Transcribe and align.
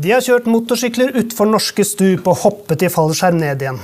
De 0.00 0.14
har 0.14 0.22
kjørt 0.24 0.46
motorsykler 0.48 1.10
utfor 1.20 1.48
norske 1.50 1.84
stup 1.84 2.28
og 2.30 2.38
hoppet 2.40 2.86
i 2.86 2.88
fallskjerm 2.88 3.36
ned 3.42 3.60
igjen. 3.60 3.80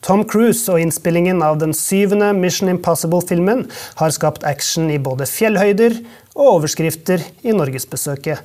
Tom 0.00 0.22
Cruise 0.24 0.72
og 0.72 0.80
innspillingen 0.80 1.42
av 1.44 1.58
den 1.60 1.74
syvende 1.76 2.30
Mission 2.38 2.70
Impossible-filmen 2.72 3.66
har 3.98 4.14
skapt 4.16 4.46
action 4.48 4.88
i 4.88 4.96
både 4.96 5.28
fjellhøyder 5.28 5.98
og 6.32 6.46
overskrifter 6.54 7.26
i 7.44 7.52
norgesbesøket. 7.52 8.40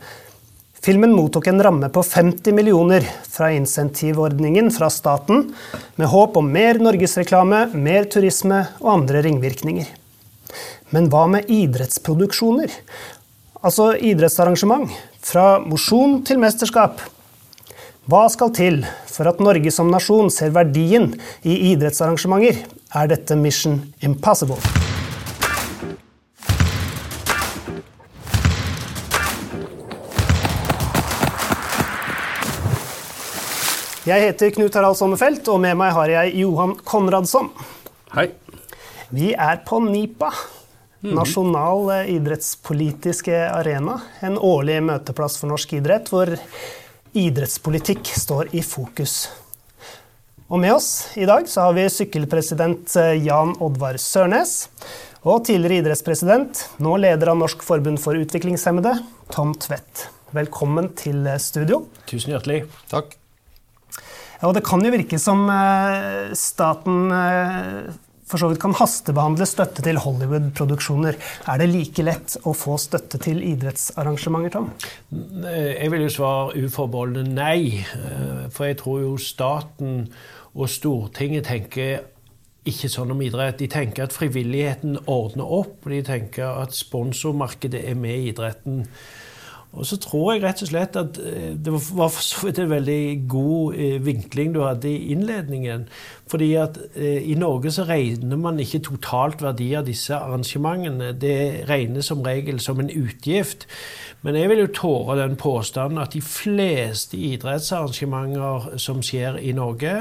Filmen 0.83 1.15
mottok 1.15 1.47
en 1.47 1.63
ramme 1.63 1.87
på 1.93 2.03
50 2.03 2.51
millioner 2.57 3.07
fra 3.31 3.53
insentivordningen 3.55 4.67
fra 4.75 4.91
staten, 4.91 5.53
med 5.95 6.11
håp 6.11 6.35
om 6.41 6.51
mer 6.51 6.83
norgesreklame, 6.83 7.69
mer 7.79 8.11
turisme 8.11 8.65
og 8.83 8.91
andre 8.99 9.23
ringvirkninger. 9.23 9.87
Men 10.91 11.07
hva 11.09 11.23
med 11.31 11.47
idrettsproduksjoner? 11.51 12.75
Altså 13.65 13.95
idrettsarrangement. 13.97 14.91
Fra 15.25 15.57
mosjon 15.57 16.19
til 16.27 16.37
mesterskap. 16.37 16.99
Hva 18.05 18.27
skal 18.29 18.51
til 18.53 18.83
for 19.09 19.25
at 19.25 19.39
Norge 19.41 19.71
som 19.73 19.89
nasjon 19.89 20.29
ser 20.29 20.51
verdien 20.53 21.07
i 21.41 21.55
idrettsarrangementer? 21.71 22.59
Er 22.93 23.09
dette 23.09 23.33
Mission 23.39 23.79
Impossible? 24.05 24.59
Jeg 34.05 34.21
heter 34.27 34.53
Knut 34.53 34.77
Harald 34.77 34.99
Sommerfelt, 34.99 35.49
og 35.49 35.63
med 35.63 35.73
meg 35.81 35.95
har 35.97 36.13
jeg 36.13 36.35
Johan 36.43 36.75
Konradsson. 36.85 37.49
Hei. 38.13 38.27
Vi 39.09 39.33
er 39.33 39.63
på 39.65 39.81
NIPA, 39.81 40.29
Nasjonal 41.05 41.91
idrettspolitiske 42.09 43.35
arena. 43.51 43.99
En 44.25 44.39
årlig 44.41 44.79
møteplass 44.87 45.37
for 45.37 45.51
norsk 45.51 45.75
idrett, 45.77 46.09
hvor 46.09 46.31
idrettspolitikk 47.15 48.09
står 48.17 48.53
i 48.57 48.63
fokus. 48.65 49.27
Og 50.49 50.61
med 50.61 50.75
oss 50.75 50.89
i 51.17 51.25
dag 51.29 51.47
så 51.49 51.67
har 51.67 51.75
vi 51.77 51.85
sykkelpresident 51.89 52.97
Jan 53.21 53.55
Oddvar 53.63 53.97
Sørnes. 54.01 54.67
Og 55.25 55.41
tidligere 55.47 55.81
idrettspresident, 55.81 56.59
nå 56.77 56.97
leder 57.01 57.31
av 57.31 57.39
Norsk 57.39 57.63
forbund 57.65 57.97
for 58.01 58.17
utviklingshemmede, 58.19 58.91
Tom 59.33 59.55
Tvedt. 59.57 60.07
Velkommen 60.37 60.91
til 60.97 61.25
studio. 61.41 61.85
Tusen 62.05 62.35
hjertelig. 62.35 62.65
Takk. 62.91 63.15
Ja, 64.35 64.49
og 64.49 64.53
det 64.57 64.65
kan 64.67 64.83
jo 64.85 64.91
virke 64.93 65.17
som 65.21 65.47
eh, 65.49 66.33
staten 66.37 67.09
eh, 67.15 67.87
for 68.25 68.41
så 68.41 68.49
vidt 68.49 68.61
kan 68.63 68.73
hastebehandle 68.77 69.45
støtte 69.49 69.83
til 69.85 69.99
Hollywood-produksjoner. 70.01 71.19
Er 71.51 71.61
det 71.61 71.69
like 71.69 72.05
lett 72.05 72.37
å 72.43 72.55
få 72.57 72.79
støtte 72.81 73.19
til 73.21 73.43
idrettsarrangementer, 73.45 74.55
Tom? 74.55 74.71
Jeg 75.45 75.91
vil 75.93 76.07
jo 76.07 76.15
svare 76.15 76.65
uforbeholdende 76.65 77.35
nei. 77.37 77.85
Eh, 77.85 78.47
for 78.49 78.69
jeg 78.69 78.79
tror 78.81 79.03
jo 79.03 79.13
staten 79.21 80.07
og 80.55 80.71
Stortinget 80.71 81.45
tenker 81.51 82.05
ikke 82.65 82.89
sånn 82.89 83.13
om 83.13 83.21
idrett. 83.21 83.59
De 83.59 83.69
tenker 83.69 84.07
at 84.07 84.15
frivilligheten 84.15 84.97
ordner 85.11 85.51
opp. 85.59 85.85
De 85.91 86.01
tenker 86.05 86.63
at 86.63 86.73
sponsormarkedet 86.73 87.83
er 87.85 87.99
med 87.99 88.17
i 88.17 88.31
idretten. 88.31 88.85
Og 89.75 89.85
så 89.85 89.97
tror 90.01 90.33
jeg 90.33 90.43
rett 90.45 90.63
og 90.63 90.69
slett 90.71 90.99
at 90.99 91.17
det 91.19 91.71
var 91.73 92.09
for 92.09 92.23
så 92.23 92.47
vidt 92.47 92.61
en 92.63 92.71
veldig 92.71 93.01
god 93.29 93.79
vinkling 94.05 94.53
du 94.55 94.61
hadde 94.63 94.91
i 94.91 95.11
innledningen. 95.15 95.87
Fordi 96.31 96.53
at 96.57 96.79
i 96.97 97.35
Norge 97.37 97.71
så 97.75 97.83
regner 97.85 98.39
man 98.41 98.59
ikke 98.59 98.81
totalt 98.87 99.43
verdi 99.45 99.67
av 99.77 99.85
disse 99.85 100.15
arrangementene. 100.15 101.11
Det 101.21 101.67
regnes 101.69 102.07
som 102.09 102.23
regel 102.25 102.59
som 102.63 102.79
en 102.81 102.89
utgift. 102.89 103.67
Men 104.25 104.39
jeg 104.39 104.49
vil 104.49 104.63
jo 104.63 104.71
tåre 104.73 105.19
den 105.19 105.35
påstanden 105.37 105.99
at 106.01 106.15
de 106.15 106.21
fleste 106.25 107.17
idrettsarrangementer 107.17 108.79
som 108.81 109.03
skjer 109.05 109.37
i 109.37 109.51
Norge, 109.53 109.93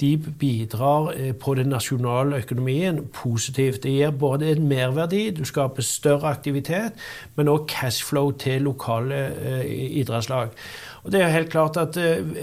de 0.00 0.14
bidrar 0.16 1.10
på 1.42 1.54
den 1.58 1.68
nasjonale 1.74 2.40
økonomien 2.40 3.02
positivt. 3.12 3.82
Det 3.82 3.92
gir 3.92 4.14
både 4.16 4.54
en 4.54 4.68
merverdi, 4.70 5.26
du 5.36 5.44
skaper 5.44 5.84
større 5.84 6.32
aktivitet, 6.32 6.96
men 7.36 7.52
også 7.52 7.68
cashflow 7.74 8.32
til 8.40 8.62
lokale 8.70 9.07
idrettslag. 9.12 10.54
Og 11.06 11.12
det 11.14 11.22
er 11.22 11.30
helt 11.32 11.50
klart 11.52 11.78
at 11.80 11.96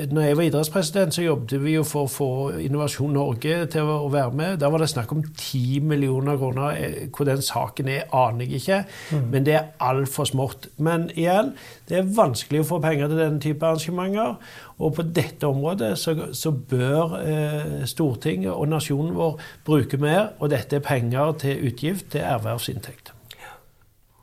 når 0.10 0.22
jeg 0.26 0.38
var 0.38 0.48
idrettspresident, 0.48 1.14
så 1.14 1.26
jobbet 1.26 1.60
vi 1.62 1.76
jo 1.76 1.84
for 1.86 2.08
å 2.08 2.12
få 2.12 2.30
Innovasjon 2.64 3.14
Norge 3.14 3.58
til 3.72 3.90
å 3.92 4.08
være 4.10 4.32
med. 4.34 4.58
Da 4.64 4.72
var 4.74 4.82
det 4.82 4.90
snakk 4.90 5.12
om 5.14 5.22
10 5.28 5.84
millioner 5.86 6.40
kroner. 6.40 6.80
Hvor 7.14 7.28
den 7.28 7.44
saken 7.46 7.92
er, 7.92 8.08
aner 8.16 8.48
jeg 8.48 8.62
ikke. 8.62 8.80
Mm. 9.12 9.28
Men 9.34 9.48
det 9.48 9.58
er 9.60 9.68
altfor 9.84 10.30
smått. 10.30 10.70
Men 10.78 11.10
igjen, 11.14 11.54
det 11.90 12.00
er 12.00 12.14
vanskelig 12.18 12.64
å 12.64 12.70
få 12.72 12.82
penger 12.84 13.12
til 13.12 13.22
denne 13.22 13.44
type 13.44 13.68
arrangementer. 13.68 14.40
Og 14.82 14.96
på 14.98 15.06
dette 15.16 15.48
området 15.48 15.94
så, 16.00 16.16
så 16.36 16.52
bør 16.52 17.20
eh, 17.22 17.86
Stortinget 17.88 18.52
og 18.56 18.70
nasjonen 18.72 19.16
vår 19.16 19.38
bruke 19.68 20.00
mer. 20.02 20.34
Og 20.40 20.52
dette 20.56 20.80
er 20.80 20.86
penger 20.86 21.38
til 21.46 21.70
utgift 21.70 22.12
til 22.16 22.26
ervervsinntekt. 22.26 23.14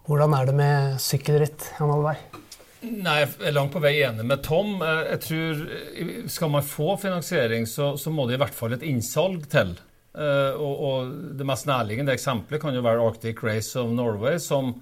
Hvordan 0.03 0.35
er 0.35 0.49
det 0.51 0.59
med 0.59 1.01
sykkelritt, 1.01 1.75
Jan 1.79 1.95
Alvei? 1.95 2.17
Nei, 2.83 3.21
Jeg 3.23 3.31
er 3.47 3.55
langt 3.55 3.75
på 3.77 3.83
vei 3.83 3.95
enig 4.03 4.25
med 4.27 4.43
Tom. 4.43 4.81
Jeg 4.83 5.21
tror 5.23 5.61
Skal 6.31 6.51
man 6.51 6.67
få 6.67 6.97
finansiering, 6.99 7.67
så, 7.71 7.95
så 7.97 8.11
må 8.11 8.27
det 8.27 8.37
i 8.37 8.43
hvert 8.43 8.57
fall 8.57 8.75
et 8.75 8.87
innsalg 8.87 9.47
til. 9.53 9.77
Og, 10.13 10.73
og 10.89 11.13
Det 11.39 11.47
mest 11.49 11.69
nærliggende 11.71 12.17
eksempelet 12.17 12.61
kan 12.61 12.75
jo 12.77 12.83
være 12.85 13.05
Arctic 13.07 13.43
Race 13.47 13.79
of 13.81 13.95
Norway, 13.95 14.41
som, 14.43 14.75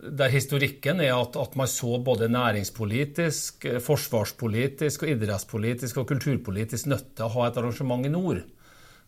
der 0.00 0.32
historikken 0.32 1.02
er 1.04 1.12
at, 1.14 1.36
at 1.36 1.54
man 1.60 1.68
så 1.70 2.00
både 2.02 2.30
næringspolitisk, 2.32 3.68
forsvarspolitisk, 3.84 5.04
og 5.04 5.12
idrettspolitisk 5.12 6.00
og 6.00 6.08
kulturpolitisk 6.08 6.88
nødt 6.90 7.12
til 7.14 7.28
å 7.28 7.34
ha 7.36 7.50
et 7.50 7.60
arrangement 7.60 8.08
i 8.08 8.12
nord. 8.12 8.42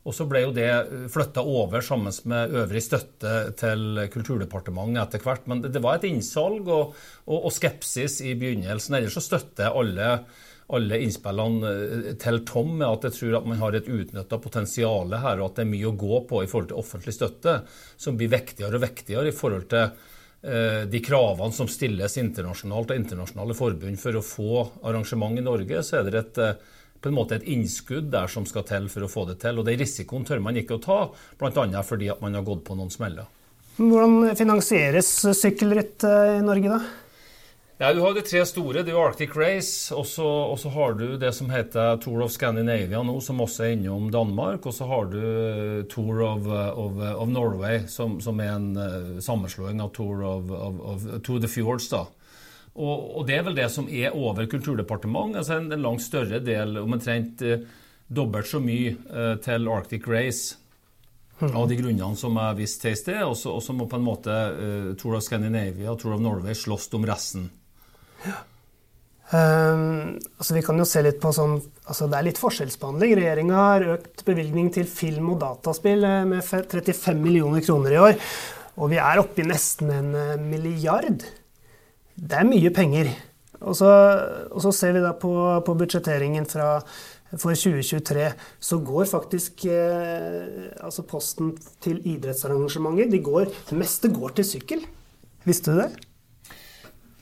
Og 0.03 0.15
så 0.17 0.27
ble 0.27 0.41
jo 0.43 0.55
det 0.55 0.69
flytta 1.15 1.45
over 1.47 1.85
sammen 1.85 2.15
med 2.31 2.55
øvrig 2.59 2.83
støtte 2.83 3.35
til 3.59 4.01
Kulturdepartementet 4.11 5.03
etter 5.05 5.23
hvert. 5.23 5.45
Men 5.51 5.63
det 5.63 5.83
var 5.83 6.01
et 6.01 6.09
innsalg 6.09 6.67
og, 6.67 6.97
og, 7.29 7.37
og 7.39 7.53
skepsis 7.55 8.19
i 8.27 8.35
begynnelsen. 8.39 8.99
Ellers 8.99 9.15
så 9.15 9.23
støtter 9.23 9.69
jeg 9.69 9.79
alle, 9.79 10.09
alle 10.75 11.01
innspillene 11.05 12.17
til 12.23 12.43
Tom 12.49 12.75
med 12.81 12.89
at 12.89 13.07
jeg 13.07 13.19
tror 13.21 13.39
at 13.39 13.49
man 13.53 13.63
har 13.63 13.79
et 13.79 13.93
utnytta 13.95 14.41
potensial 14.43 15.15
her, 15.15 15.39
og 15.39 15.53
at 15.53 15.61
det 15.61 15.69
er 15.69 15.73
mye 15.77 15.93
å 15.93 16.01
gå 16.03 16.25
på 16.33 16.43
i 16.43 16.51
forhold 16.51 16.73
til 16.73 16.83
offentlig 16.83 17.15
støtte, 17.15 17.61
som 17.95 18.19
blir 18.19 18.35
viktigere 18.35 18.81
og 18.81 18.87
viktigere 18.89 19.31
i 19.31 19.39
forhold 19.39 19.71
til 19.71 19.87
eh, 19.87 20.83
de 20.91 21.05
kravene 21.07 21.55
som 21.55 21.71
stilles 21.71 22.19
internasjonalt 22.19 22.91
av 22.91 23.05
internasjonale 23.05 23.55
forbund 23.55 24.03
for 24.03 24.19
å 24.19 24.27
få 24.27 24.69
arrangement 24.83 25.39
i 25.39 25.47
Norge. 25.47 25.87
så 25.87 26.03
er 26.03 26.11
det 26.11 26.27
et 26.27 26.47
på 27.03 27.11
en 27.11 27.19
måte 27.19 27.37
et 27.39 27.47
innskudd 27.51 28.11
der 28.13 28.31
som 28.31 28.47
skal 28.49 28.67
til 28.69 28.89
for 28.93 29.05
å 29.07 29.11
få 29.11 29.27
det 29.33 29.41
til. 29.43 29.59
Og 29.59 29.67
Den 29.69 29.81
risikoen 29.83 30.27
tør 30.29 30.43
man 30.45 30.59
ikke 30.59 30.79
å 30.79 30.83
ta, 30.83 30.99
bl.a. 31.41 31.85
fordi 31.87 32.11
at 32.15 32.23
man 32.23 32.39
har 32.39 32.47
gått 32.47 32.65
på 32.69 32.79
noen 32.79 32.93
smeller. 32.95 33.29
Hvordan 33.77 34.37
finansieres 34.37 35.15
sykkelritt 35.39 36.05
i 36.05 36.43
Norge, 36.45 36.77
da? 36.77 36.99
Ja, 37.83 37.93
du 37.93 38.01
har 38.01 38.15
de 38.15 38.23
tre 38.23 38.45
store. 38.47 38.85
Det 38.85 38.93
er 38.93 38.95
jo 38.95 39.03
Arctic 39.03 39.33
Race, 39.35 39.91
og 39.97 40.05
så 40.07 40.71
har 40.71 40.93
du 40.95 41.17
det 41.19 41.33
som 41.35 41.49
heter 41.51 41.97
Tour 41.99 42.21
of 42.23 42.31
Scandinavia 42.31 43.01
nå, 43.03 43.17
som 43.25 43.41
også 43.43 43.65
er 43.65 43.73
innom 43.75 44.07
Danmark. 44.15 44.69
Og 44.71 44.77
så 44.77 44.87
har 44.87 45.09
du 45.11 45.23
Tour 45.91 46.21
of, 46.23 46.47
of, 46.47 47.01
of 47.17 47.33
Norway, 47.33 47.81
som, 47.91 48.21
som, 48.23 48.39
er 48.39 48.53
en 48.55 48.69
uh, 48.79 49.19
sammenslåing 49.19 49.83
av 49.83 49.91
Tour 49.97 50.23
of, 50.29 50.53
of 50.53 51.09
Tour 51.27 51.43
de 51.43 51.51
Fjords. 51.51 51.89
da. 51.91 52.05
Og, 52.73 53.19
og, 53.19 53.25
det 53.29 53.37
er 53.37 53.45
vel 53.45 53.57
det 53.59 53.69
som 53.73 53.89
er 53.89 54.15
over 54.17 54.47
Kulturdepartementet. 54.49 55.43
altså 55.43 55.59
En, 55.59 55.73
en 55.73 55.85
langt 55.85 56.05
større 56.05 56.41
del, 56.41 56.79
omtrent 56.81 57.43
eh, 57.45 57.67
dobbelt 58.09 58.49
så 58.49 58.63
mye 58.65 58.95
eh, 58.97 59.35
til 59.45 59.69
Arctic 59.69 60.09
Race. 60.09 60.57
Mm. 61.43 61.51
Av 61.59 61.67
de 61.69 61.77
grunnene 61.77 62.17
som 62.17 62.39
jeg 62.39 62.61
viste 62.63 62.87
til 62.87 62.95
i 62.95 63.01
sted. 63.01 63.21
Og 63.27 63.37
så 63.37 63.77
må 63.77 63.89
på 63.91 63.99
en 64.01 64.07
måte 64.07 64.33
eh, 64.33 64.89
Tour 65.01 65.19
of 65.19 65.27
Scandinavia 65.27 65.91
og 65.93 66.01
Tour 66.01 66.17
of 66.17 66.25
Norway 66.25 66.57
slåss 66.57 66.89
om 66.97 67.05
resten. 67.09 67.51
Ja. 68.25 68.41
Um, 69.33 70.19
altså 70.37 70.53
vi 70.53 70.61
kan 70.61 70.77
jo 70.77 70.85
se 70.85 71.01
litt 71.01 71.17
på 71.23 71.31
sånn, 71.33 71.55
altså 71.89 72.05
Det 72.11 72.19
er 72.19 72.27
litt 72.27 72.41
forskjellsbehandling. 72.41 73.15
Regjeringa 73.17 73.61
har 73.61 73.87
økt 73.95 74.25
bevilgning 74.27 74.69
til 74.75 74.89
film 74.89 75.31
og 75.33 75.39
dataspill 75.41 76.05
med 76.29 76.45
35 76.45 77.21
millioner 77.21 77.65
kroner 77.65 77.97
i 77.97 78.03
år. 78.09 78.19
Og 78.81 78.93
vi 78.93 79.01
er 79.01 79.21
oppe 79.21 79.45
i 79.45 79.49
nesten 79.49 79.93
en 79.93 80.13
milliard. 80.49 81.25
Det 82.23 82.39
er 82.39 82.47
mye 82.47 82.71
penger. 82.75 83.11
Og 83.63 83.77
så, 83.79 83.89
og 84.51 84.63
så 84.65 84.73
ser 84.75 84.95
vi 84.97 85.03
da 85.03 85.13
på, 85.15 85.33
på 85.67 85.75
budsjetteringen 85.79 86.47
fra, 86.51 86.77
for 87.33 87.55
2023, 87.55 88.31
så 88.63 88.79
går 88.83 89.11
faktisk 89.11 89.67
eh, 89.71 90.71
altså 90.83 91.05
posten 91.07 91.53
til 91.83 92.01
idrettsarrangementer 92.15 93.11
de 93.11 93.23
går, 93.23 93.53
Det 93.71 93.79
meste 93.79 94.11
går 94.13 94.35
til 94.39 94.49
sykkel. 94.55 94.87
Visste 95.47 95.75
du 95.75 95.83
det? 95.83 96.12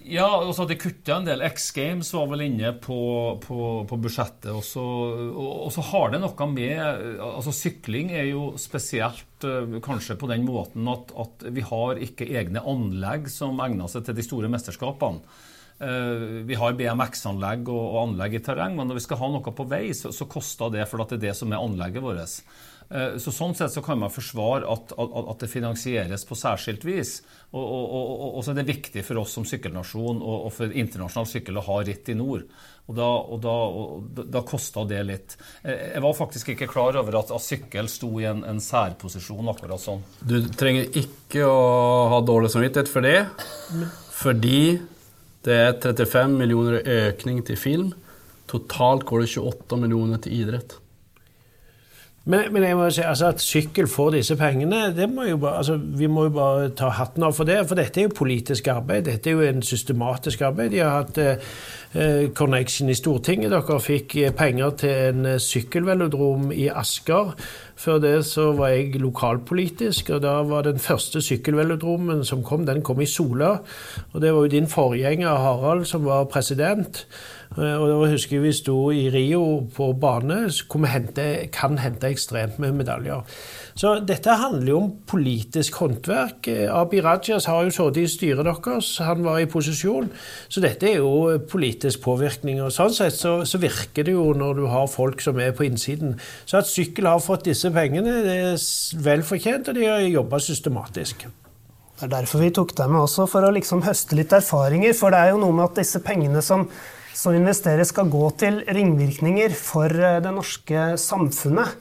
Ja, 0.08 0.26
altså 0.41 0.64
de 0.64 0.79
kutta 0.81 1.19
en 1.19 1.26
del. 1.29 1.43
X 1.44 1.70
Games 1.76 2.08
var 2.17 2.31
vel 2.31 2.47
inne 2.47 2.73
på, 2.81 3.00
på, 3.44 3.58
på 3.88 3.99
budsjettet. 4.00 4.49
Og 4.55 4.64
så, 4.64 4.85
og, 5.29 5.50
og 5.67 5.75
så, 5.75 5.85
har 5.91 6.14
det 6.14 6.23
noe 6.23 6.49
med 6.50 6.81
altså 7.20 7.52
Sykling 7.55 8.14
er 8.17 8.31
jo 8.31 8.55
spesielt 8.61 9.44
kanskje 9.85 10.17
på 10.20 10.29
den 10.31 10.44
måten 10.49 10.88
at, 10.91 11.12
at 11.17 11.47
vi 11.52 11.64
har 11.64 12.00
ikke 12.00 12.29
egne 12.32 12.64
anlegg 12.64 13.29
som 13.32 13.61
egner 13.64 13.93
seg 13.93 14.06
til 14.08 14.17
de 14.17 14.25
store 14.25 14.50
mesterskapene. 14.52 15.23
Vi 15.81 16.56
har 16.61 16.75
BMX-anlegg 16.76 17.69
og, 17.73 17.94
anlegg 18.02 18.35
i 18.37 18.43
terreng, 18.44 18.75
men 18.76 18.91
når 18.91 18.99
vi 18.99 19.05
skal 19.06 19.20
ha 19.23 19.31
noe 19.32 19.52
på 19.56 19.64
vei, 19.69 19.87
så, 19.97 20.11
så 20.12 20.26
koster 20.29 20.75
det, 20.75 20.85
for 20.91 21.00
det 21.00 21.17
er 21.17 21.23
det 21.31 21.37
som 21.38 21.52
er 21.55 21.62
anlegget 21.62 22.05
vårt. 22.05 22.41
Så 22.90 23.31
Sånn 23.31 23.52
sett 23.54 23.70
så 23.70 23.84
kan 23.87 24.00
man 24.00 24.10
forsvare 24.10 24.66
at, 24.66 24.90
at, 24.98 25.12
at 25.31 25.42
det 25.44 25.48
finansieres 25.52 26.25
på 26.26 26.34
særskilt 26.34 26.82
vis. 26.82 27.20
Og, 27.52 27.62
og, 27.62 27.84
og, 27.87 28.25
og, 28.32 28.40
så 28.42 28.50
er 28.50 28.58
det 28.58 28.66
viktig 28.66 29.04
for 29.06 29.20
oss 29.22 29.37
som 29.37 29.46
sykkelnasjon 29.46 30.19
og, 30.19 30.48
for 30.56 30.75
internasjonal 30.75 31.28
sykkel 31.31 31.60
å 31.60 31.64
ha 31.69 31.78
ritt 31.87 32.10
i 32.10 32.16
nord. 32.19 32.48
Og 32.90 32.96
da, 32.98 33.06
og 33.06 33.38
da, 33.44 34.25
da 34.34 34.42
kosta 34.46 34.82
det 34.90 35.04
litt. 35.06 35.37
Eh, 35.62 35.92
jeg 35.94 36.02
var 36.02 36.16
faktisk 36.19 36.50
ikke 36.56 36.66
klar 36.72 36.98
over 36.98 37.20
at, 37.20 37.31
at 37.31 37.44
sykkel 37.44 37.87
sto 37.90 38.10
i 38.19 38.26
en, 38.26 38.42
en, 38.46 38.58
særposisjon 38.62 39.52
akkurat 39.52 39.82
sånn. 39.82 40.02
Du 40.26 40.40
trenger 40.58 40.90
ikke 40.98 41.46
å 41.46 41.60
ha 42.10 42.19
dårlig 42.26 42.50
samvittighet 42.50 42.90
for 42.90 43.06
det, 43.06 43.20
fordi 44.19 44.81
det 45.46 45.62
er 45.69 45.78
35 45.78 46.34
millioner 46.42 46.82
økning 46.82 47.44
til 47.46 47.58
film. 47.60 47.92
Totalt 48.50 49.06
går 49.06 49.22
det 49.22 49.32
28 49.38 49.78
millioner 49.78 50.19
til 50.26 50.42
idrett. 50.42 50.80
Men, 52.31 52.53
men, 52.53 52.62
jeg 52.62 52.77
må 52.79 52.87
si, 52.94 53.03
altså 53.03 53.31
at 53.32 53.43
sykkel 53.43 53.88
får 53.91 54.12
disse 54.15 54.37
pengene, 54.38 54.85
det 54.94 55.09
må 55.11 55.25
jo 55.27 55.38
bare, 55.43 55.62
altså, 55.62 55.75
vi 55.77 56.06
må 56.06 56.29
jo 56.29 56.35
bare 56.37 56.69
ta 56.79 56.93
hatten 56.94 57.25
av 57.27 57.35
for 57.35 57.49
det. 57.49 57.59
For 57.67 57.79
dette 57.79 57.99
er 58.03 58.06
jo 58.06 58.12
politisk 58.21 58.69
arbeid. 58.71 59.09
Dette 59.09 59.32
er 59.32 59.35
jo 59.38 59.49
en 59.49 59.65
systematisk 59.67 60.44
arbeid. 60.47 60.71
De 60.71 60.79
har 60.79 61.00
hatt 61.00 61.19
eh, 61.19 62.29
connection 62.38 62.93
i 62.93 62.94
Stortinget. 62.94 63.50
Dere 63.50 63.81
fikk 63.82 64.15
eh, 64.21 64.35
penger 64.37 64.77
til 64.85 64.94
en 65.09 65.27
eh, 65.32 65.41
sykkelvelodrom 65.43 66.53
i 66.55 66.69
Asker. 66.71 67.35
Før 67.81 67.99
det 68.05 68.15
så 68.29 68.50
var 68.55 68.76
jeg 68.76 69.00
lokalpolitisk, 69.00 70.12
og 70.15 70.23
da 70.23 70.37
var 70.47 70.69
den 70.69 70.79
første 70.79 71.23
sykkelvelodromen 71.25 72.23
som 72.29 72.44
kom, 72.47 72.69
den 72.69 72.85
kom 72.87 73.00
i 73.03 73.11
Sola. 73.11 73.56
Og 74.12 74.23
det 74.23 74.35
var 74.37 74.47
jo 74.47 74.55
din 74.55 74.71
forgjenger 74.71 75.43
Harald 75.49 75.88
som 75.91 76.06
var 76.06 76.31
president. 76.31 77.06
Eh, 77.58 77.75
og 77.75 77.88
da 77.91 78.11
husker 78.12 78.37
jeg 78.37 78.44
vi 78.44 78.52
sto 78.55 78.76
i 78.94 79.08
Rio 79.11 79.43
på 79.75 79.91
bane, 79.99 80.44
hvor 80.70 80.82
vi 80.85 80.91
hente, 80.93 81.25
kan 81.55 81.81
hente 81.82 82.06
ekstremt 82.12 82.61
med 82.62 82.76
medaljer. 82.79 83.25
Så 83.75 83.97
dette 84.06 84.37
handler 84.38 84.70
jo 84.70 84.79
om 84.79 84.91
politisk 85.08 85.81
håndverk. 85.82 86.47
Abi 86.70 87.00
Rajas 87.02 87.49
har 87.50 87.64
jo 87.67 87.73
sittet 87.75 88.05
i 88.05 88.12
styret 88.12 88.47
deres, 88.47 88.93
han 89.02 89.25
var 89.26 89.41
i 89.41 89.49
posisjon. 89.50 90.11
Så 90.49 90.62
dette 90.62 90.93
er 90.93 91.00
jo 91.00 91.41
politisk 91.50 92.05
påvirkning. 92.05 92.61
Og 92.62 92.70
sånn 92.75 92.94
sett 92.94 93.19
så, 93.19 93.41
så, 93.43 93.61
virker 93.61 94.06
det 94.06 94.14
jo 94.14 94.31
når 94.37 94.61
du 94.61 94.64
har 94.70 94.87
folk 94.91 95.23
som 95.25 95.41
er 95.43 95.55
på 95.56 95.67
innsiden. 95.67 96.17
Så 96.47 96.61
at 96.61 96.70
Sykkel 96.70 97.11
har 97.11 97.23
fått 97.25 97.49
disse 97.50 97.73
pengene, 97.75 98.20
det 98.26 98.38
er 98.44 99.02
vel 99.02 99.26
fortjent, 99.26 99.73
og 99.73 99.79
de 99.79 99.91
har 99.91 100.06
jobba 100.06 100.38
systematisk. 100.44 101.26
Det 102.00 102.06
er 102.06 102.14
derfor 102.14 102.41
vi 102.41 102.55
tok 102.56 102.73
dem 102.79 102.94
med 102.94 103.05
også, 103.05 103.26
for 103.29 103.44
å 103.44 103.52
liksom 103.52 103.82
høste 103.85 104.17
litt 104.17 104.32
erfaringer. 104.32 104.94
For 104.97 105.12
det 105.12 105.20
er 105.20 105.35
jo 105.35 105.43
noe 105.43 105.56
med 105.56 105.67
at 105.67 105.82
disse 105.82 106.00
pengene 106.05 106.41
som 106.44 106.69
som 107.17 107.35
investeres, 107.37 107.91
skal 107.93 108.11
gå 108.12 108.23
til 108.41 108.61
ringvirkninger 108.69 109.55
for 109.57 109.91
eh, 109.91 110.21
det 110.23 110.33
norske 110.35 110.87
samfunnet. 111.01 111.77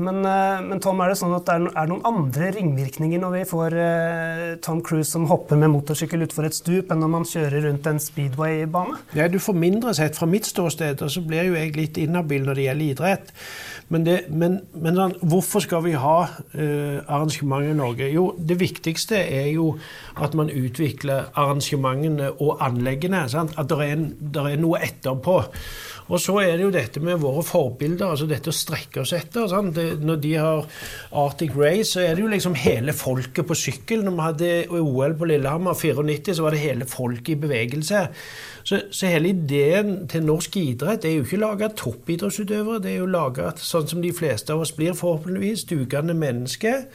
Men, 0.00 0.20
eh, 0.24 0.60
men, 0.64 0.80
Tom, 0.82 1.00
er 1.04 1.12
det 1.12 1.18
sånn 1.20 1.34
at 1.36 1.46
det 1.48 1.56
er, 1.68 1.88
noen 1.90 2.04
andre 2.08 2.50
ringvirkninger 2.56 3.20
når 3.20 3.34
vi 3.34 3.42
får 3.50 3.76
eh, 3.84 4.44
Tom 4.64 4.80
Cruise 4.86 5.10
som 5.10 5.26
hopper 5.30 5.60
med 5.60 5.72
motorsykkel 5.74 6.24
utfor 6.26 6.48
et 6.48 6.56
stup, 6.56 6.90
enn 6.90 7.02
når 7.04 7.12
man 7.12 7.28
kjører 7.28 7.68
rundt 7.68 7.88
en 7.90 8.00
speedway-bane? 8.02 9.00
Ja, 9.18 9.28
du 9.28 9.38
får 9.42 9.58
mindre 9.60 9.94
sett 9.96 10.18
fra 10.18 10.28
mitt 10.30 10.48
ståsted, 10.48 11.04
og 11.04 11.12
så 11.12 11.24
blir 11.24 11.50
jo 11.50 11.58
jeg 11.58 11.76
litt 11.76 12.00
inhabil 12.00 12.48
når 12.48 12.58
det 12.58 12.66
gjelder 12.68 12.94
idrett. 12.94 13.34
Men, 13.90 14.04
det, 14.06 14.16
men, 14.30 14.60
men 14.78 14.94
sånn, 14.94 15.16
hvorfor 15.26 15.64
skal 15.64 15.82
vi 15.82 15.96
ha 15.98 16.16
uh, 16.30 16.98
arrangement 17.10 17.66
i 17.66 17.74
Norge? 17.74 18.06
Jo, 18.14 18.28
det 18.38 18.60
viktigste 18.60 19.18
er 19.18 19.48
jo 19.50 19.72
at 20.14 20.36
man 20.38 20.52
utvikler 20.54 21.32
arrangementene 21.34 22.30
og 22.36 22.62
anleggene. 22.62 23.24
Sant? 23.32 23.56
At 23.58 23.66
det 23.72 23.80
er, 23.82 24.04
er, 24.44 24.54
noe 24.62 24.78
etterpå. 24.86 25.40
Og 26.10 26.18
så 26.18 26.34
er 26.42 26.56
det 26.58 26.64
jo 26.64 26.72
dette 26.74 27.00
med 27.02 27.20
våre 27.22 27.42
forbilder, 27.46 28.08
altså 28.10 28.26
dette 28.26 28.50
å 28.50 28.54
strekke 28.54 29.04
oss 29.04 29.12
etter. 29.14 29.52
Det, 29.74 29.84
når 30.02 30.16
de 30.24 30.32
har 30.34 30.64
Arctic 31.22 31.54
Race, 31.54 31.92
så 31.92 32.02
er 32.02 32.16
det 32.16 32.24
jo 32.24 32.32
liksom 32.32 32.56
hele 32.58 32.94
folket 32.96 33.46
på 33.46 33.56
sykkel. 33.58 34.02
Når 34.02 34.16
vi 34.16 34.26
hadde 34.26 34.80
OL 34.80 35.14
på 35.18 35.28
Lillehammer 35.30 35.78
94, 35.78 36.34
så 36.36 36.46
var 36.46 36.56
det 36.56 36.64
hele 36.64 36.88
folket 36.90 37.36
i 37.36 37.38
bevegelse. 37.44 38.02
Så, 38.66 38.82
så, 38.90 39.06
hele 39.06 39.30
ideen 39.30 40.08
til 40.10 40.26
norsk 40.26 40.58
idrett 40.60 41.06
er 41.06 41.14
jo 41.14 41.28
ikke 41.28 41.40
laga 41.44 41.70
toppidrettsutøvere. 41.78 42.82
Det 42.82 42.92
er 42.96 43.00
jo 43.04 43.08
laga 43.10 43.54
sånn 43.62 43.88
som 43.90 44.02
de 44.02 44.10
fleste 44.14 44.54
av 44.54 44.66
oss 44.66 44.74
blir, 44.74 44.98
forhåpentligvis, 44.98 45.68
dugende 45.70 46.18
mennesker. 46.18 46.88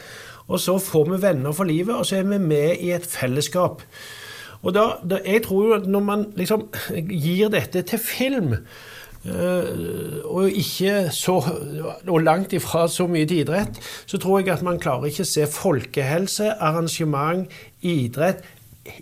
Og 0.51 0.59
så 0.61 0.75
får 0.81 1.07
vi 1.13 1.23
venner 1.23 1.55
for 1.55 1.71
livet, 1.71 1.95
og 1.95 2.05
så 2.05 2.19
er 2.19 2.27
vi 2.29 2.41
med 2.43 2.83
i 2.83 2.91
et 2.93 3.07
fellesskap. 3.07 3.81
Og 4.65 4.73
da, 4.73 4.85
da 5.05 5.21
jeg 5.23 5.45
tror 5.45 5.67
jo 5.67 5.73
at 5.77 5.87
når 5.89 6.03
man 6.03 6.27
liksom 6.37 6.67
gir 7.09 7.51
dette 7.53 7.85
til 7.85 8.01
film, 8.01 8.55
og 9.25 10.53
ikke 10.53 11.07
så 11.15 11.39
og 12.07 12.19
langt 12.21 12.53
ifra 12.53 12.83
så 12.91 13.07
mye 13.09 13.25
til 13.25 13.41
idrett, 13.41 13.79
så 14.05 14.19
tror 14.21 14.39
jeg 14.39 14.53
at 14.53 14.65
man 14.65 14.77
klarer 14.79 15.09
ikke 15.09 15.25
å 15.25 15.31
se 15.31 15.47
folkehelse, 15.49 16.51
arrangement, 16.61 17.49
idrett 17.81 18.45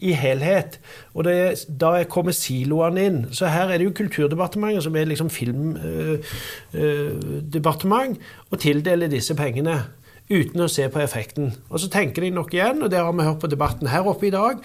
i 0.02 0.12
helhet. 0.16 0.80
Og 1.14 1.24
det, 1.28 1.66
da 1.68 2.04
kommer 2.10 2.32
siloene 2.36 3.06
inn. 3.08 3.26
Så 3.36 3.46
her 3.52 3.68
er 3.68 3.78
det 3.78 3.86
jo 3.90 3.98
Kulturdepartementet 3.98 4.84
som 4.86 4.96
er 4.96 5.06
liksom 5.10 5.30
filmdepartement, 5.34 8.18
øh, 8.18 8.24
øh, 8.24 8.52
og 8.52 8.60
tildeler 8.60 9.08
disse 9.12 9.36
pengene 9.36 9.84
uten 10.32 10.62
å 10.64 10.72
se 10.72 10.88
på 10.90 11.00
effekten. 11.04 11.54
Og 11.70 11.80
så 11.84 11.90
tenker 11.92 12.22
de 12.24 12.30
nok 12.34 12.54
igjen, 12.56 12.84
og 12.84 12.92
det 12.92 13.00
har 13.02 13.12
vi 13.12 13.28
hørt 13.28 13.42
på 13.42 13.52
debatten 13.52 13.88
her 13.92 14.08
oppe 14.08 14.28
i 14.30 14.34
dag, 14.34 14.56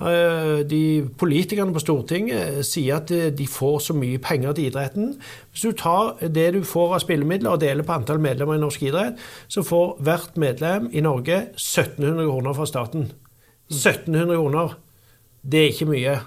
de 0.00 0.82
politikerne 1.20 1.74
på 1.76 1.82
Stortinget 1.82 2.64
sier 2.64 3.02
at 3.02 3.10
de 3.36 3.46
får 3.50 3.78
så 3.84 3.96
mye 3.96 4.20
penger 4.22 4.54
til 4.56 4.70
idretten. 4.70 5.10
Hvis 5.52 5.66
du 5.66 5.76
tar 5.76 6.16
det 6.24 6.46
du 6.54 6.62
får 6.64 6.94
av 6.96 7.02
spillemidler 7.04 7.52
og 7.52 7.60
deler 7.60 7.84
på 7.84 7.98
antall 7.98 8.22
medlemmer 8.22 8.56
i 8.56 8.62
norsk 8.62 8.86
idrett, 8.88 9.20
så 9.48 9.64
får 9.66 9.98
hvert 10.06 10.40
medlem 10.40 10.88
i 10.92 11.04
Norge 11.04 11.42
1700 11.52 12.24
kroner 12.24 12.56
fra 12.56 12.68
staten. 12.70 13.10
1700 13.70 14.34
kroner, 14.34 14.76
det 15.42 15.60
er 15.60 15.72
ikke 15.74 15.90
mye. 15.92 16.18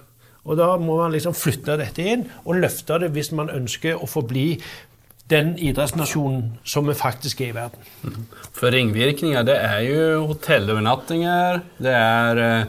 Og 0.43 0.57
da 0.59 0.73
må 0.77 0.97
man 0.99 1.13
liksom 1.13 1.35
flytte 1.37 1.77
dette 1.79 2.03
inn 2.13 2.25
og 2.43 2.59
løfte 2.59 2.99
det 3.01 3.13
hvis 3.15 3.31
man 3.35 3.51
ønsker 3.53 3.99
å 3.99 4.09
forbli 4.09 4.57
den 5.31 5.53
idrettsnasjonen 5.55 6.57
som 6.67 6.87
vi 6.89 6.95
faktisk 6.99 7.41
er 7.41 7.53
i 7.53 7.55
verden. 7.55 7.85
Mhm. 8.03 8.25
For 8.51 8.71
ringvirkninger, 8.75 9.43
det 9.47 9.55
er 9.55 9.79
jo 9.87 10.25
hotellovernattinger, 10.33 11.61
det 11.79 11.93
er 11.93 12.41
eh, 12.43 12.65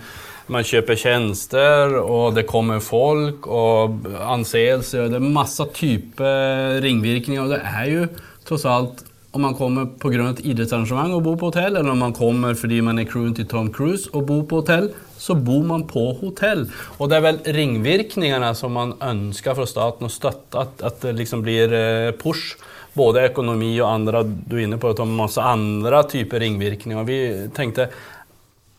man 0.53 0.67
kjøper 0.67 0.99
tjenester, 1.01 1.97
og 2.03 2.35
det 2.37 2.45
kommer 2.49 2.83
folk, 2.85 3.47
og 3.49 4.05
anseelse 4.21 5.09
Det 5.09 5.17
er 5.17 5.33
masse 5.35 5.65
typer 5.77 6.81
ringvirkninger, 6.85 7.45
og 7.45 7.55
det 7.55 7.63
er 7.65 7.91
jo 7.93 8.07
tross 8.45 8.67
alt 8.69 9.05
om 9.35 9.43
man 9.43 9.57
kommer 9.59 9.89
pga. 9.99 10.29
et 10.31 10.45
idrettsarrangement 10.47 11.15
og 11.15 11.25
bor 11.25 11.37
på 11.37 11.51
hotell, 11.51 11.77
eller 11.77 11.91
om 11.91 11.99
man 11.99 12.13
kommer 12.15 12.55
fordi 12.55 12.81
man 12.81 12.99
er 12.99 13.05
crewen 13.05 13.35
til 13.35 13.47
Tom 13.47 13.73
Cruise 13.73 14.09
og 14.13 14.27
bor 14.27 14.45
på 14.45 14.61
hotell, 14.63 14.93
så 15.19 15.35
bor 15.35 15.65
man 15.65 15.87
på 15.91 16.13
hotell. 16.21 16.69
Og 16.99 17.11
det 17.11 17.17
er 17.17 17.25
vel 17.25 17.41
ringvirkningene 17.57 18.53
som 18.55 18.73
man 18.73 18.95
ønsker 19.03 19.57
fra 19.57 19.67
staten 19.67 20.07
å 20.07 20.13
støtte, 20.13 20.55
at, 20.61 20.85
at 20.87 21.03
det 21.03 21.17
liksom 21.19 21.43
blir 21.43 21.73
eh, 21.75 22.13
push. 22.13 22.55
Både 22.95 23.25
økonomi 23.27 23.73
og 23.81 23.89
andre, 23.91 24.21
du 24.23 24.55
er 24.55 24.69
inne 24.69 24.79
på 24.79 24.93
Tom, 24.95 25.17
masse 25.19 25.43
andre 25.43 26.05
typer 26.07 26.39
ringvirkninger. 26.45 27.09
Vi 27.09 27.17
tenkte 27.57 27.89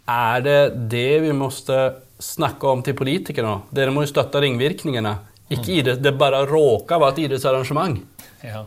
er 0.06 0.42
det 0.46 0.60
det 0.92 1.22
vi 1.26 1.32
måste 1.34 1.78
snakke 2.22 2.68
om 2.70 2.84
til 2.86 2.96
politikerne? 2.98 3.62
Dere 3.74 3.94
må 3.94 4.06
jo 4.06 4.12
støtte 4.14 4.42
ringvirkningene. 4.44 5.16
Ikke 5.50 5.70
mm. 5.70 5.76
idrett, 5.80 6.04
det 6.04 6.16
bare 6.18 6.46
råker 6.50 7.02
være 7.02 7.16
et 7.16 7.24
idrettsarrangement. 7.26 8.00
Ja. 8.46 8.64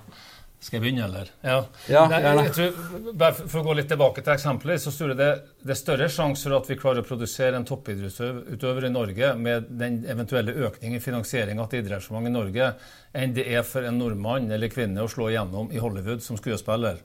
Skal 0.58 0.80
jeg 0.80 0.82
begynne, 0.88 1.04
eller? 1.06 1.28
Ja. 1.46 1.58
ja 1.86 2.00
Nei, 2.10 2.18
jeg 2.48 2.52
tror, 2.56 3.36
for 3.38 3.60
å 3.60 3.66
gå 3.68 3.74
litt 3.78 3.86
tilbake 3.92 4.24
til 4.26 4.32
eksempelet, 4.32 4.82
så 4.82 4.90
tror 4.90 5.12
jeg 5.12 5.18
det, 5.20 5.28
det 5.62 5.70
er 5.70 5.78
større 5.78 6.08
sjanse 6.10 6.48
for 6.48 6.56
at 6.56 6.70
vi 6.70 6.76
klarer 6.80 7.04
å 7.04 7.06
produsere 7.06 7.54
en 7.54 7.66
toppidrettsutøver 7.66 8.88
i 8.88 8.90
Norge 8.90 9.28
med 9.38 9.68
den 9.78 10.00
eventuelle 10.10 10.56
økningen 10.66 10.98
i 10.98 11.02
finansiering 11.04 11.60
av 11.62 11.68
et 11.68 11.76
idrettsarrangement 11.78 12.26
i 12.26 12.32
Norge, 12.34 12.70
enn 13.14 13.36
det 13.36 13.44
er 13.54 13.62
for 13.66 13.86
en 13.86 14.00
nordmann 14.02 14.50
eller 14.50 14.72
kvinne 14.72 15.04
å 15.04 15.10
slå 15.10 15.28
igjennom 15.30 15.70
i 15.70 15.78
Hollywood 15.78 16.24
som 16.24 16.40
skuespiller. 16.40 16.98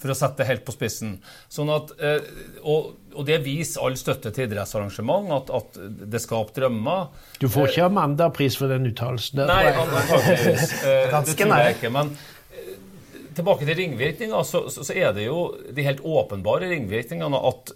For 0.00 0.12
å 0.12 0.16
sette 0.18 0.42
det 0.42 0.48
helt 0.50 0.66
på 0.66 0.74
spissen. 0.76 1.14
Sånn 1.48 1.72
at, 1.72 1.94
eh, 2.04 2.26
og, 2.60 2.90
og 3.14 3.24
det 3.28 3.38
viser 3.46 3.80
all 3.86 3.96
støtte 4.00 4.28
til 4.36 4.44
idrettsarrangement, 4.44 5.32
at, 5.38 5.54
at 5.56 5.80
det 6.04 6.20
skaper 6.20 6.58
drømmer. 6.58 7.08
Du 7.40 7.48
får 7.48 7.72
ikke 7.72 7.88
Amanda-pris 7.88 8.60
for 8.60 8.68
den 8.68 8.92
uttalelsen? 8.92 9.40
Nei, 9.48 9.72
antakeligvis. 9.72 10.76
Eh, 10.84 11.08
det 11.16 11.38
tror 11.40 11.56
jeg 11.64 11.78
ikke. 11.78 11.92
men 11.96 12.12
tilbake 13.36 13.66
til 13.66 13.78
ringvirkninger, 13.78 14.42
så, 14.46 14.64
så, 14.72 14.84
så, 14.86 14.94
er 14.96 15.12
det 15.16 15.26
jo 15.26 15.50
de 15.70 15.86
helt 15.86 16.02
åpenbare 16.06 16.70
ringvirkningene 16.70 17.40
at 17.50 17.74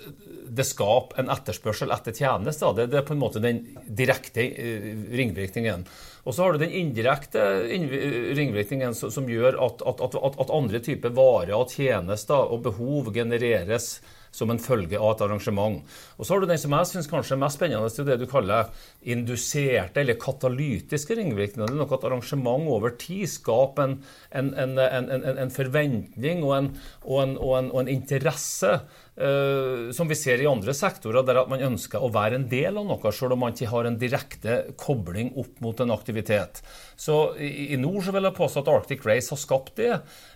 det 0.54 0.66
skaper 0.68 1.20
en 1.20 1.30
etterspørsel 1.34 1.92
etter 1.94 2.14
tjenester. 2.14 2.74
Det, 2.76 2.88
det, 2.92 3.00
er 3.00 3.06
på 3.08 3.16
en 3.16 3.22
måte 3.22 3.42
den 3.42 3.62
direkte 3.86 4.44
eh, 4.44 4.90
ringvirkningen. 5.14 5.86
Og 6.24 6.34
så 6.34 6.44
har 6.44 6.54
du 6.54 6.62
den 6.62 6.74
indirekte 6.78 7.42
ringvirkningen 7.68 8.94
som, 8.96 9.12
som 9.12 9.26
gjør 9.28 9.58
at, 9.66 9.82
at, 9.84 10.04
at, 10.06 10.18
at, 10.30 10.52
andre 10.54 10.80
typer 10.84 11.12
varer 11.16 11.56
og 11.58 11.74
tjenester 11.74 12.54
og 12.54 12.62
behov 12.68 13.10
genereres 13.14 13.98
som 14.34 14.50
en 14.50 14.60
følge 14.62 14.98
av 14.98 15.14
et 15.14 15.22
arrangement. 15.28 15.78
Og 16.18 16.26
så 16.26 16.34
har 16.34 16.42
du 16.42 16.48
den 16.50 16.60
som 16.60 16.74
jeg 16.74 16.90
syns 16.90 17.10
kanskje 17.10 17.36
er 17.36 17.42
mest 17.44 17.60
spennende, 17.60 17.92
det 17.94 18.02
er 18.02 18.10
det 18.10 18.24
du 18.24 18.30
kaller 18.30 18.72
induserte 19.14 20.02
eller 20.02 20.18
katalytiske 20.20 21.18
ringvirkninger. 21.20 21.70
Det 21.70 21.76
er 21.76 21.82
noe 21.82 21.98
at 21.98 22.08
arrangement 22.08 22.68
over 22.74 22.96
tid 23.00 23.28
skaper 23.30 23.94
en, 23.94 23.96
en, 24.34 24.52
en, 24.82 25.26
en 25.34 25.54
forventning 25.54 26.44
og, 26.46 26.72
og, 27.04 27.36
og, 27.38 27.70
og 27.70 27.80
en, 27.84 27.92
interesse 27.94 28.78
som 29.14 30.08
vi 30.10 30.16
ser 30.18 30.40
i 30.42 30.48
andre 30.50 30.72
sektorer, 30.74 31.22
der 31.22 31.38
at 31.44 31.50
man 31.50 31.62
ønsker 31.62 32.02
å 32.02 32.10
være 32.10 32.34
en 32.40 32.48
del 32.50 32.80
av 32.80 32.88
noe, 32.88 33.12
selv 33.14 33.36
om 33.36 33.44
man 33.44 33.54
ikke 33.54 33.70
har 33.70 33.86
en 33.86 33.98
direkte 34.00 34.56
kobling 34.80 35.30
opp 35.38 35.60
mot 35.62 35.78
en 35.84 35.94
aktivitet. 35.94 36.64
Så 36.98 37.36
i, 37.38 37.76
nord 37.78 38.02
så 38.06 38.14
vil 38.14 38.26
jeg 38.26 38.36
påstå 38.38 38.64
at 38.64 38.72
Arctic 38.72 39.06
Race 39.06 39.30
har 39.30 39.38
skapt 39.38 39.76
det 39.78 39.92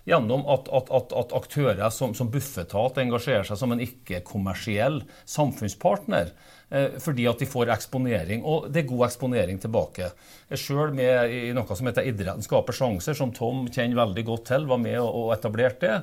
gjennom 0.07 0.45
at, 0.47 0.71
at, 0.71 0.91
at, 0.95 1.15
at 1.23 1.35
aktører 1.41 1.91
som, 1.91 2.15
som 2.15 2.31
Bufetat 2.31 3.01
engasjerer 3.03 3.47
seg 3.47 3.59
som 3.59 3.75
en 3.75 3.83
ikke-kommersiell 3.83 5.01
samfunnspartner. 5.27 6.33
Uh, 6.69 6.99
fordi 7.01 7.25
at 7.25 7.39
de 7.41 7.47
får 7.49 7.71
eksponering, 7.73 8.43
og 8.45 8.67
det 8.69 8.83
er 8.83 8.91
god 8.91 9.07
eksponering 9.07 9.57
tilbake. 9.61 10.11
Sjøl 10.53 10.93
med 10.93 11.33
i 11.33 11.47
noe 11.57 11.77
som 11.77 11.89
heter 11.89 12.05
Idretten 12.05 12.45
skaper 12.45 12.77
sjanser, 12.77 13.17
som 13.17 13.33
Tom 13.33 13.65
kjenner 13.73 14.03
veldig 14.03 14.25
godt 14.27 14.51
til, 14.51 14.67
var 14.69 14.81
med 14.81 14.99
og 15.01 15.33
etablerte 15.33 15.87
det. 15.87 15.95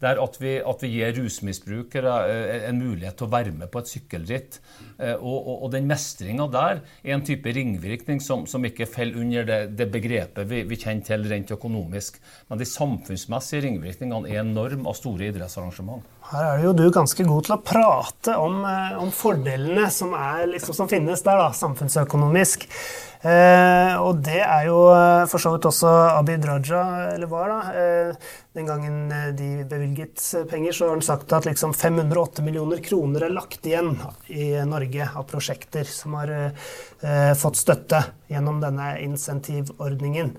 Det 0.00 0.08
er 0.08 0.20
at 0.22 0.36
vi, 0.40 0.54
at 0.64 0.80
vi 0.80 0.88
gir 0.94 1.12
rusmisbrukere 1.18 2.12
eh, 2.32 2.62
en 2.70 2.78
mulighet 2.80 3.18
til 3.20 3.26
å 3.26 3.32
være 3.34 3.52
med 3.52 3.68
på 3.72 3.82
et 3.82 3.90
sykkelritt. 3.90 4.56
Eh, 4.96 5.12
og, 5.12 5.36
og, 5.36 5.66
og 5.66 5.74
den 5.74 5.90
mestringa 5.90 6.46
der 6.52 6.80
er 6.80 7.16
en 7.16 7.24
type 7.26 7.52
ringvirkning 7.52 8.22
som, 8.24 8.46
som 8.48 8.64
ikke 8.64 8.88
faller 8.88 9.20
under 9.20 9.44
det, 9.48 9.58
det 9.76 9.90
begrepet 9.92 10.48
vi, 10.48 10.62
vi, 10.68 10.78
kjenner 10.80 11.04
til 11.04 11.28
rent 11.28 11.52
økonomisk. 11.52 12.16
Men 12.48 12.62
de 12.62 12.68
samfunnsmessige 12.68 13.66
ringvirkningene 13.66 14.32
er 14.32 14.40
enorm 14.40 14.88
av 14.88 14.96
store 14.96 15.28
idrettsarrangement. 15.28 16.08
Her 16.30 16.48
er 16.54 16.64
jo 16.64 16.72
du 16.78 16.86
ganske 16.94 17.26
god 17.26 17.46
til 17.50 17.58
å 17.58 17.60
prate 17.60 18.38
om, 18.40 18.60
eh, 18.64 18.96
om 19.04 19.12
fordelene 19.12 19.90
som, 19.92 20.16
liksom, 20.48 20.80
som, 20.80 20.88
finnes 20.88 21.26
der, 21.26 21.44
da, 21.44 21.52
samfunnsøkonomisk. 21.60 22.70
Eh, 23.20 23.94
og 24.00 24.22
det 24.24 24.38
er 24.40 24.62
jo 24.64 24.78
eh, 24.94 25.26
for 25.28 25.42
så 25.42 25.50
vidt 25.52 25.66
også 25.68 25.90
Abid 26.14 26.46
Raja, 26.48 26.84
eller 27.12 27.28
var, 27.28 27.50
da. 27.52 27.58
Eh, 27.76 28.30
den 28.56 28.70
gangen 28.70 29.12
eh, 29.12 29.26
de 29.36 29.48
bevilget 29.68 30.22
penger, 30.48 30.72
så 30.72 30.86
har 30.86 30.94
han 30.94 31.04
sagt 31.04 31.34
at 31.36 31.44
liksom 31.44 31.74
508 31.76 32.40
millioner 32.46 32.80
kroner 32.84 33.26
er 33.26 33.34
lagt 33.36 33.68
igjen 33.68 33.92
i 34.32 34.54
Norge 34.64 35.10
av 35.12 35.28
prosjekter 35.28 35.84
som 35.84 36.16
har 36.16 36.32
eh, 36.32 37.34
fått 37.36 37.60
støtte 37.60 38.00
gjennom 38.32 38.62
denne 38.64 38.94
insentivordningen. 39.04 40.32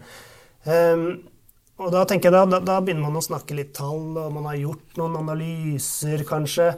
Eh, 0.65 1.05
og 1.81 1.91
da 1.93 2.03
tenker 2.07 2.29
jeg 2.29 2.35
da, 2.37 2.43
da, 2.45 2.59
da, 2.63 2.79
begynner 2.83 3.07
man 3.09 3.19
å 3.19 3.25
snakke 3.25 3.57
litt 3.57 3.73
tall, 3.77 4.13
og 4.21 4.33
man 4.35 4.47
har 4.51 4.59
gjort 4.59 4.99
noen 5.01 5.17
analyser, 5.23 6.23
kanskje. 6.27 6.71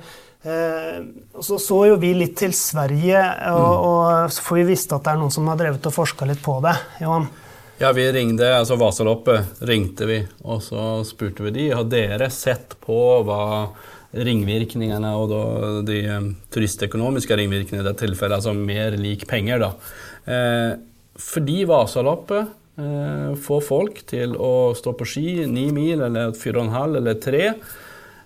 Eh, 0.43 0.99
og 1.35 1.45
så 1.45 1.59
så 1.61 1.79
jo 1.91 1.99
vi 2.01 2.13
litt 2.17 2.35
til 2.39 2.55
Sverige, 2.55 3.21
og, 3.51 3.63
mm. 3.63 3.87
og 3.87 4.41
for 4.43 4.59
vi 4.59 4.67
visste 4.73 4.97
at 4.97 5.05
det 5.05 5.13
er 5.13 5.21
noen 5.21 5.33
som 5.35 5.47
har 5.51 5.59
drevet 5.59 5.91
og 5.91 5.95
forska 5.95 6.27
litt 6.29 6.43
på 6.43 6.57
det. 6.63 6.75
Johan? 7.03 7.27
Ja, 7.81 7.89
vi 7.95 8.05
ringte, 8.15 8.47
altså 8.55 8.77
Vasaloppet 8.79 9.63
ringte 9.67 10.07
vi, 10.07 10.19
og 10.45 10.61
så 10.63 11.01
spurte 11.07 11.43
vi 11.47 11.55
de, 11.55 11.67
har 11.73 11.87
dere 11.89 12.29
sett 12.31 12.77
på 12.83 12.99
hva 13.27 13.43
ringvirkningene 14.13 15.09
og 15.17 15.31
de 15.87 16.03
um, 16.13 16.27
turistøkonomiske 16.53 17.37
ringvirkningene 17.39 17.81
i 17.81 17.87
det 17.87 17.95
tilfellet, 18.03 18.37
altså 18.37 18.53
mer 18.53 18.93
lik 18.99 19.25
penger, 19.29 19.63
da. 19.63 19.71
Eh, 20.29 20.73
fordi 21.19 21.63
Vasaloppet 21.69 22.53
eh, 22.77 23.31
får 23.35 23.63
folk 23.67 24.03
til 24.09 24.35
å 24.37 24.73
stå 24.77 24.93
på 24.97 25.07
ski 25.07 25.27
ni 25.49 25.69
mil 25.75 26.03
eller 26.05 26.35
fire 26.37 26.59
og 26.59 26.67
en 26.67 26.77
halv 26.77 26.99
eller 27.01 27.19
tre 27.23 27.47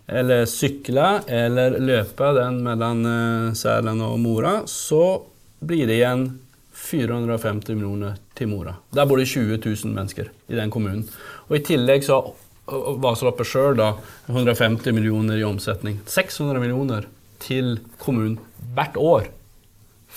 eller 0.07 0.45
sykle 0.47 1.07
eller 1.27 1.79
løpe 1.83 2.31
den 2.37 2.61
mellom 2.63 3.05
eh, 3.11 3.53
Sælen 3.59 4.03
og 4.05 4.19
Mora, 4.23 4.61
så 4.65 5.21
blir 5.59 5.87
det 5.89 5.99
igjen 5.99 6.27
450 6.77 7.75
millioner 7.75 8.19
til 8.37 8.51
Mora. 8.51 8.75
Der 8.93 9.07
bor 9.09 9.17
det 9.19 9.27
20 9.27 9.57
000 9.57 9.95
mennesker 9.95 10.29
i 10.47 10.59
den 10.59 10.71
kommunen. 10.71 11.07
Og 11.49 11.57
I 11.57 11.65
tillegg 11.65 12.05
så 12.05 12.21
Vasaloppet 12.67 13.47
sjøl 13.47 13.77
da. 13.79 13.93
150 14.27 14.91
millioner 14.95 15.39
i 15.39 15.45
omsetning. 15.47 16.01
600 16.05 16.59
millioner 16.59 17.07
til 17.39 17.77
kommunen 18.01 18.37
hvert 18.75 18.97
år. 18.99 19.29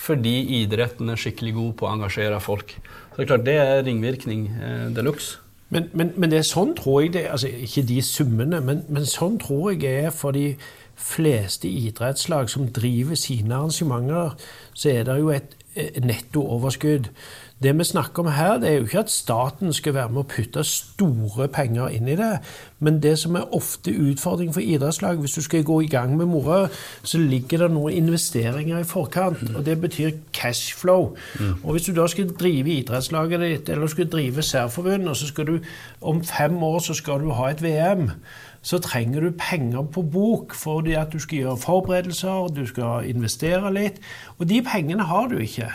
Fordi 0.01 0.63
idretten 0.63 1.13
er 1.13 1.21
skikkelig 1.21 1.55
god 1.59 1.73
på 1.77 1.87
å 1.87 1.93
engasjere 1.93 2.41
folk. 2.41 2.73
Så 3.13 3.19
det 3.19 3.25
er 3.25 3.31
klart 3.35 3.47
det 3.47 3.57
er 3.61 3.85
ringvirkning 3.85 4.47
eh, 4.57 4.87
de 4.97 5.05
luxe. 5.05 5.39
Men, 5.71 5.87
men, 5.95 6.13
men, 6.17 6.33
det 6.33 6.41
er 6.41 6.47
sånn 6.49 6.73
tror 6.75 7.05
jeg 7.05 7.13
det 7.15 7.29
altså 7.31 7.47
Ikke 7.47 7.85
de 7.87 8.01
summene, 8.03 8.59
men, 8.67 8.81
men 8.91 9.05
sånn 9.07 9.37
tror 9.39 9.69
jeg 9.71 10.07
er 10.09 10.11
for 10.11 10.35
de 10.35 10.57
fleste 11.01 11.69
idrettslag 11.69 12.51
som 12.53 12.69
driver 12.69 13.19
sine 13.19 13.55
arrangementer, 13.55 14.37
så 14.75 14.91
er 14.91 15.09
det 15.09 15.19
jo 15.21 15.31
et 15.35 15.57
nettooverskudd. 16.03 17.09
Det 17.63 17.79
vi 17.79 17.85
snakker 17.85 18.23
om 18.23 18.31
her, 18.33 18.57
det 18.59 18.69
er 18.69 18.75
jo 18.79 18.87
ikke 18.87 18.99
at 18.99 19.11
staten 19.11 19.73
skal 19.77 19.93
være 19.95 20.09
med 20.09 20.23
å 20.23 20.29
putte 20.33 20.63
store 20.65 21.45
penger 21.53 21.93
inn 21.93 22.09
i 22.09 22.17
det, 22.17 22.31
men 22.81 23.03
det 23.05 23.13
som 23.21 23.37
er 23.37 23.53
ofte 23.53 23.93
utfordring 23.93 24.49
for 24.55 24.65
idrettslag, 24.65 25.21
hvis 25.21 25.37
du 25.37 25.43
skal 25.45 25.67
gå 25.69 25.77
i 25.85 25.91
gang 25.93 26.17
med 26.17 26.31
moro, 26.33 26.63
så 27.05 27.21
ligger 27.21 27.67
det 27.67 27.71
noen 27.75 27.99
investeringer 28.01 28.81
i 28.81 28.89
forkant, 28.89 29.45
og 29.53 29.67
det 29.69 29.77
betyr 29.81 30.17
cashflow. 30.33 31.13
Mm. 31.37 31.55
Og 31.61 31.77
hvis 31.77 31.91
du 31.91 31.93
da 32.01 32.09
skal 32.09 32.33
drive 32.33 32.79
idrettslaget 32.81 33.45
ditt, 33.45 33.69
eller 33.69 33.93
skal 33.93 34.09
drive 34.09 34.43
særforbund, 34.43 35.09
og 35.09 35.17
så 35.21 35.29
skal 35.29 35.53
du 35.53 35.59
om 36.01 36.25
fem 36.25 36.57
år 36.65 36.79
så 36.81 36.97
skal 36.97 37.21
du 37.21 37.35
ha 37.37 37.53
et 37.53 37.61
VM 37.63 38.09
så 38.63 38.79
trenger 38.79 39.25
du 39.25 39.31
penger 39.39 39.83
på 39.83 40.03
bok 40.03 40.55
fordi 40.55 40.93
at 41.01 41.13
du 41.13 41.19
skal 41.19 41.39
gjøre 41.39 41.57
forberedelser, 41.57 42.49
du 42.55 42.67
skal 42.69 43.09
investere 43.09 43.73
litt. 43.73 44.01
Og 44.39 44.49
de 44.49 44.61
pengene 44.67 45.07
har 45.09 45.31
du 45.33 45.39
ikke. 45.41 45.71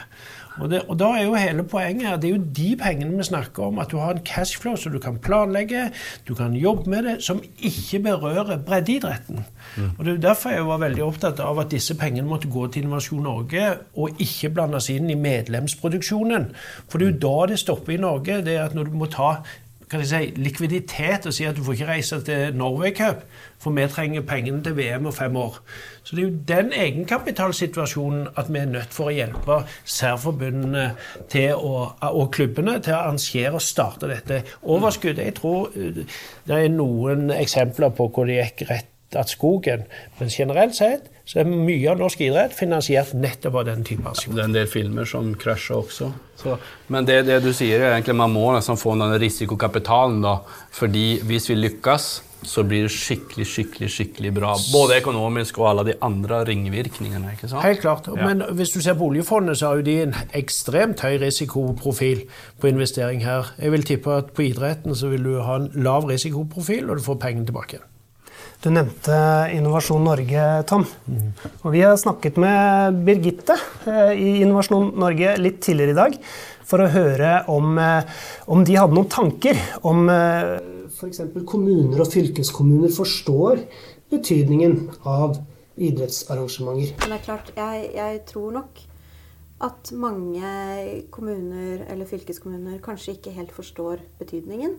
Og, 0.56 0.70
det, 0.72 0.82
og, 0.88 0.96
da 1.00 1.10
er 1.18 1.26
jo 1.26 1.36
hele 1.36 1.64
poenget 1.68 2.08
her, 2.08 2.18
det 2.20 2.30
er 2.30 2.36
jo 2.38 2.44
de 2.58 2.68
pengene 2.80 3.18
vi 3.18 3.28
snakker 3.28 3.68
om. 3.68 3.80
At 3.80 3.92
du 3.92 3.98
har 4.00 4.16
en 4.16 4.24
cashflow 4.26 4.78
som 4.80 4.94
du 4.94 5.00
kan 5.04 5.18
planlegge, 5.20 5.90
du 6.28 6.34
kan 6.36 6.56
jobbe 6.56 6.90
med 6.90 7.04
det, 7.10 7.16
som 7.24 7.42
ikke 7.60 8.00
berører 8.06 8.62
breddeidretten. 8.68 9.44
Mm. 9.78 9.90
Og 9.98 10.06
Det 10.06 10.14
er 10.14 10.22
derfor 10.30 10.50
jeg 10.50 10.68
var 10.68 10.78
veldig 10.78 11.04
opptatt 11.04 11.40
av 11.44 11.60
at 11.60 11.72
disse 11.72 11.98
pengene 12.00 12.28
måtte 12.28 12.52
gå 12.52 12.68
til 12.68 12.86
Innovasjon 12.86 13.24
Norge, 13.24 13.68
og 13.96 14.22
ikke 14.22 14.54
blandes 14.56 14.90
inn 14.90 15.10
i 15.10 15.20
medlemsproduksjonen. 15.20 16.48
For 16.88 16.98
det 16.98 17.08
er 17.08 17.14
jo 17.14 17.24
da 17.28 17.52
det 17.52 17.60
stopper 17.60 17.98
i 17.98 18.02
Norge. 18.02 18.42
det 18.46 18.56
er 18.56 18.66
at 18.66 18.76
Når 18.76 18.84
du 18.84 18.92
må 18.92 19.06
ta 19.06 19.44
kan 19.90 20.02
jeg 20.02 20.08
si, 20.10 20.42
likviditet 20.42 21.26
og 21.26 21.34
si 21.34 21.46
at 21.46 21.58
du 21.58 21.64
får 21.64 21.78
ikke 21.78 21.88
reise 21.90 22.20
til 22.26 22.56
Norway 22.58 22.92
Cup, 22.96 23.26
for 23.62 23.76
vi 23.76 23.86
trenger 23.88 24.26
pengene 24.26 24.64
til 24.64 24.78
VM 24.78 25.06
om 25.06 25.14
fem 25.14 25.36
år. 25.36 25.60
Så 26.04 26.16
det 26.16 26.24
er 26.24 26.28
jo 26.28 26.40
den 26.48 26.74
egenkapitalsituasjonen 26.74 28.28
at 28.38 28.50
vi 28.54 28.60
er 28.60 28.72
nødt 28.72 28.94
for 28.94 29.12
å 29.12 29.16
hjelpe 29.16 29.62
særforbundene 29.84 30.88
å, 31.54 31.74
og 32.12 32.32
klubbene 32.34 32.80
til 32.80 32.94
å 32.96 33.00
arrangere 33.04 33.56
og 33.58 33.66
starte 33.66 34.10
dette 34.10 34.44
overskuddet. 34.62 35.26
Jeg 35.26 35.38
tror 35.42 35.72
eh, 35.76 36.04
det 36.48 36.60
er 36.60 36.74
noen 36.74 37.32
eksempler 37.36 37.94
på 37.96 38.10
hvor 38.10 38.30
det 38.30 38.42
gikk 38.42 38.68
rett 38.70 38.92
at 39.16 39.32
skogen, 39.32 39.86
men 40.20 40.34
generelt 40.34 40.76
sett 40.76 41.12
så 41.26 41.42
er 41.42 41.50
mye 41.50 41.90
av 41.90 41.98
norsk 41.98 42.22
idrett 42.22 42.54
finansiert 42.54 43.16
nettopp 43.18 43.56
av 43.62 43.66
den 43.72 43.82
type 43.88 44.06
aksjoner. 44.06 44.38
Det 44.38 44.44
er 44.44 44.50
en 44.52 44.60
del 44.60 44.70
filmer 44.70 45.10
som 45.10 45.32
krasjer 45.42 45.80
også. 45.80 46.12
Så, 46.38 46.58
men 46.94 47.08
det, 47.08 47.24
det, 47.26 47.40
du 47.42 47.50
sier, 47.56 47.82
er 47.82 47.96
egentlig 47.96 48.14
man 48.20 48.34
må 48.36 48.52
liksom 48.54 48.78
få 48.78 48.94
den 49.00 49.16
risikokapitalen. 49.22 50.22
da, 50.22 50.38
fordi 50.76 51.08
hvis 51.26 51.50
vi 51.50 51.58
lykkes, 51.58 52.08
så 52.46 52.62
blir 52.68 52.86
det 52.86 52.92
skikkelig 52.94 53.48
skikkelig, 53.50 53.90
skikkelig 53.90 54.32
bra. 54.36 54.52
Både 54.70 55.00
økonomisk 55.02 55.58
og 55.64 55.70
alle 55.72 55.88
de 55.88 55.96
andre 56.06 56.44
ringvirkningene. 56.46 57.34
ikke 57.34 57.50
sant? 57.50 57.66
Helt 57.66 57.82
klart. 57.82 58.06
Ja. 58.06 58.28
Men 58.28 58.46
hvis 58.60 58.76
du 58.76 58.82
ser 58.86 58.94
på 59.00 59.10
oljefondet, 59.10 59.58
så 59.58 59.72
har 59.72 59.82
jo 59.82 59.88
de 59.88 59.98
en 60.04 60.16
ekstremt 60.38 61.02
høy 61.02 61.18
risikoprofil 61.26 62.28
på 62.62 62.70
investering 62.70 63.26
her. 63.26 63.50
Jeg 63.58 63.74
vil 63.74 63.90
tippe 63.90 64.14
at 64.14 64.30
på 64.38 64.46
idretten 64.52 64.94
så 64.94 65.10
vil 65.10 65.26
du 65.26 65.40
ha 65.42 65.58
en 65.64 65.72
lav 65.74 66.06
risikoprofil, 66.12 66.90
og 66.90 67.02
du 67.02 67.08
får 67.10 67.22
pengene 67.26 67.50
tilbake. 67.50 67.82
Du 68.66 68.72
nevnte 68.74 69.14
Innovasjon 69.54 70.02
Norge, 70.02 70.44
Tom. 70.66 70.82
Og 71.62 71.68
vi 71.70 71.84
har 71.86 72.00
snakket 72.02 72.40
med 72.42 72.96
Birgitte 73.06 73.54
eh, 73.86 74.16
i 74.18 74.30
Innovasjon 74.42 74.88
Norge 74.98 75.36
litt 75.38 75.60
tidligere 75.62 75.94
i 75.94 75.98
dag 76.00 76.16
for 76.66 76.82
å 76.82 76.88
høre 76.90 77.44
om, 77.54 77.76
eh, 77.78 78.24
om 78.50 78.64
de 78.66 78.74
hadde 78.74 78.98
noen 78.98 79.12
tanker 79.14 79.60
om 79.86 80.10
f.eks. 80.10 81.20
Eh, 81.28 81.36
kommuner 81.46 82.02
og 82.02 82.10
fylkeskommuner 82.10 82.90
forstår 82.96 83.62
betydningen 84.16 84.80
av 85.14 85.38
idrettsarrangementer. 85.78 86.96
Men 87.04 87.14
det 87.14 87.20
er 87.20 87.28
klart, 87.28 87.54
jeg, 87.54 87.86
jeg 88.00 88.24
tror 88.34 88.58
nok 88.58 88.82
at 89.70 89.94
mange 89.94 90.56
kommuner 91.14 91.86
eller 91.86 92.10
fylkeskommuner 92.10 92.82
kanskje 92.82 93.20
ikke 93.20 93.38
helt 93.38 93.54
forstår 93.54 94.02
betydningen 94.18 94.74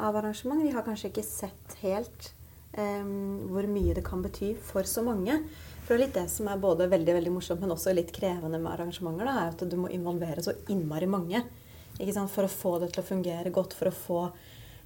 av 0.00 0.16
arrangement. 0.22 0.64
Vi 0.64 0.72
har 0.72 0.88
kanskje 0.88 1.12
ikke 1.12 1.28
sett 1.28 1.78
helt 1.84 2.32
hvor 2.76 3.68
mye 3.72 3.94
det 3.96 4.04
kan 4.04 4.22
bety 4.24 4.52
for 4.68 4.88
så 4.88 5.04
mange. 5.06 5.38
For 5.86 5.94
det 5.94 5.96
er 5.96 6.02
litt 6.04 6.18
det 6.18 6.26
som 6.32 6.48
er 6.50 6.60
både 6.60 6.88
veldig 6.90 7.14
veldig 7.16 7.32
morsomt, 7.32 7.62
men 7.62 7.72
også 7.72 7.94
litt 7.94 8.12
krevende 8.14 8.58
med 8.58 8.72
arrangementer, 8.72 9.28
da, 9.28 9.36
er 9.44 9.54
at 9.54 9.64
du 9.64 9.76
må 9.80 9.88
involvere 9.94 10.44
så 10.44 10.56
innmari 10.68 11.08
mange 11.08 11.44
for 11.96 12.44
å 12.44 12.48
få 12.48 12.78
det 12.82 12.92
til 12.92 13.02
å 13.02 13.06
fungere 13.06 13.50
godt. 13.50 13.72
for 13.72 13.88
å 13.88 13.90
få 13.90 14.32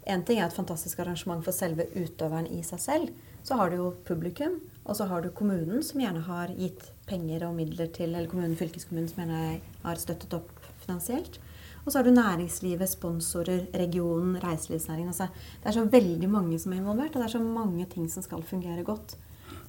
en 0.07 0.23
ting 0.25 0.39
er 0.39 0.47
et 0.47 0.57
fantastisk 0.57 1.01
arrangement 1.01 1.45
for 1.45 1.53
selve 1.53 1.87
utøveren 1.95 2.47
i 2.47 2.63
seg 2.63 2.81
selv. 2.81 3.11
så 3.43 3.57
har 3.57 3.71
du 3.71 3.77
jo 3.77 3.95
publikum, 4.05 4.61
og 4.85 4.97
så 4.97 5.07
har 5.09 5.23
du 5.23 5.31
kommunen, 5.31 5.83
som 5.83 6.01
gjerne 6.01 6.21
har 6.21 6.49
gitt 6.49 6.93
penger 7.07 7.47
og 7.49 7.55
midler 7.55 7.87
til 7.89 8.15
Eller 8.15 8.29
kommunen, 8.29 8.57
fylkeskommunen, 8.57 9.09
som 9.09 9.23
gjerne 9.23 9.61
har 9.83 9.97
støttet 9.97 10.35
opp 10.35 10.51
finansielt. 10.85 11.39
Og 11.85 11.93
så 11.93 11.99
har 11.99 12.07
du 12.07 12.13
næringslivet, 12.15 12.89
sponsorer, 12.89 13.67
regionen, 13.75 14.37
reiselivsnæringen. 14.43 15.15
Altså, 15.15 15.29
det 15.63 15.71
er 15.71 15.77
så 15.79 15.85
veldig 15.85 16.31
mange 16.31 16.59
som 16.59 16.73
er 16.73 16.83
involvert, 16.83 17.15
og 17.15 17.23
det 17.23 17.29
er 17.29 17.37
så 17.39 17.43
mange 17.45 17.87
ting 17.91 18.11
som 18.11 18.25
skal 18.25 18.45
fungere 18.47 18.85
godt 18.85 19.17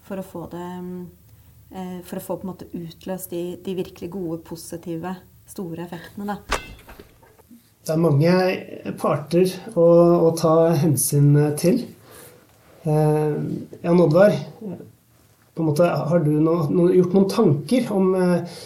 for 0.07 0.19
å 0.19 0.25
få 0.25 0.47
det 0.51 0.67
eh, 1.71 1.99
For 2.03 2.19
å 2.19 2.23
få 2.25 2.35
på 2.39 2.47
en 2.47 2.51
måte 2.51 2.67
utløst 2.75 3.31
de, 3.31 3.57
de 3.63 3.77
virkelig 3.77 4.11
gode, 4.11 4.41
positive, 4.43 5.15
store 5.47 5.85
effektene. 5.85 6.35
da. 6.35 6.61
Det 7.81 7.95
er 7.95 8.01
mange 8.01 8.33
parter 9.01 9.47
å, 9.73 9.85
å 10.27 10.33
ta 10.37 10.71
hensyn 10.83 11.33
til. 11.57 11.79
Eh, 12.83 13.37
Jan 13.81 14.03
Oddvar, 14.03 14.35
på 15.53 15.63
en 15.63 15.67
måte, 15.67 15.87
har 15.87 16.21
du 16.25 16.31
no, 16.41 16.59
no, 16.69 16.87
gjort 16.93 17.15
noen 17.15 17.31
tanker 17.31 17.89
om, 17.93 18.11
eh, 18.17 18.61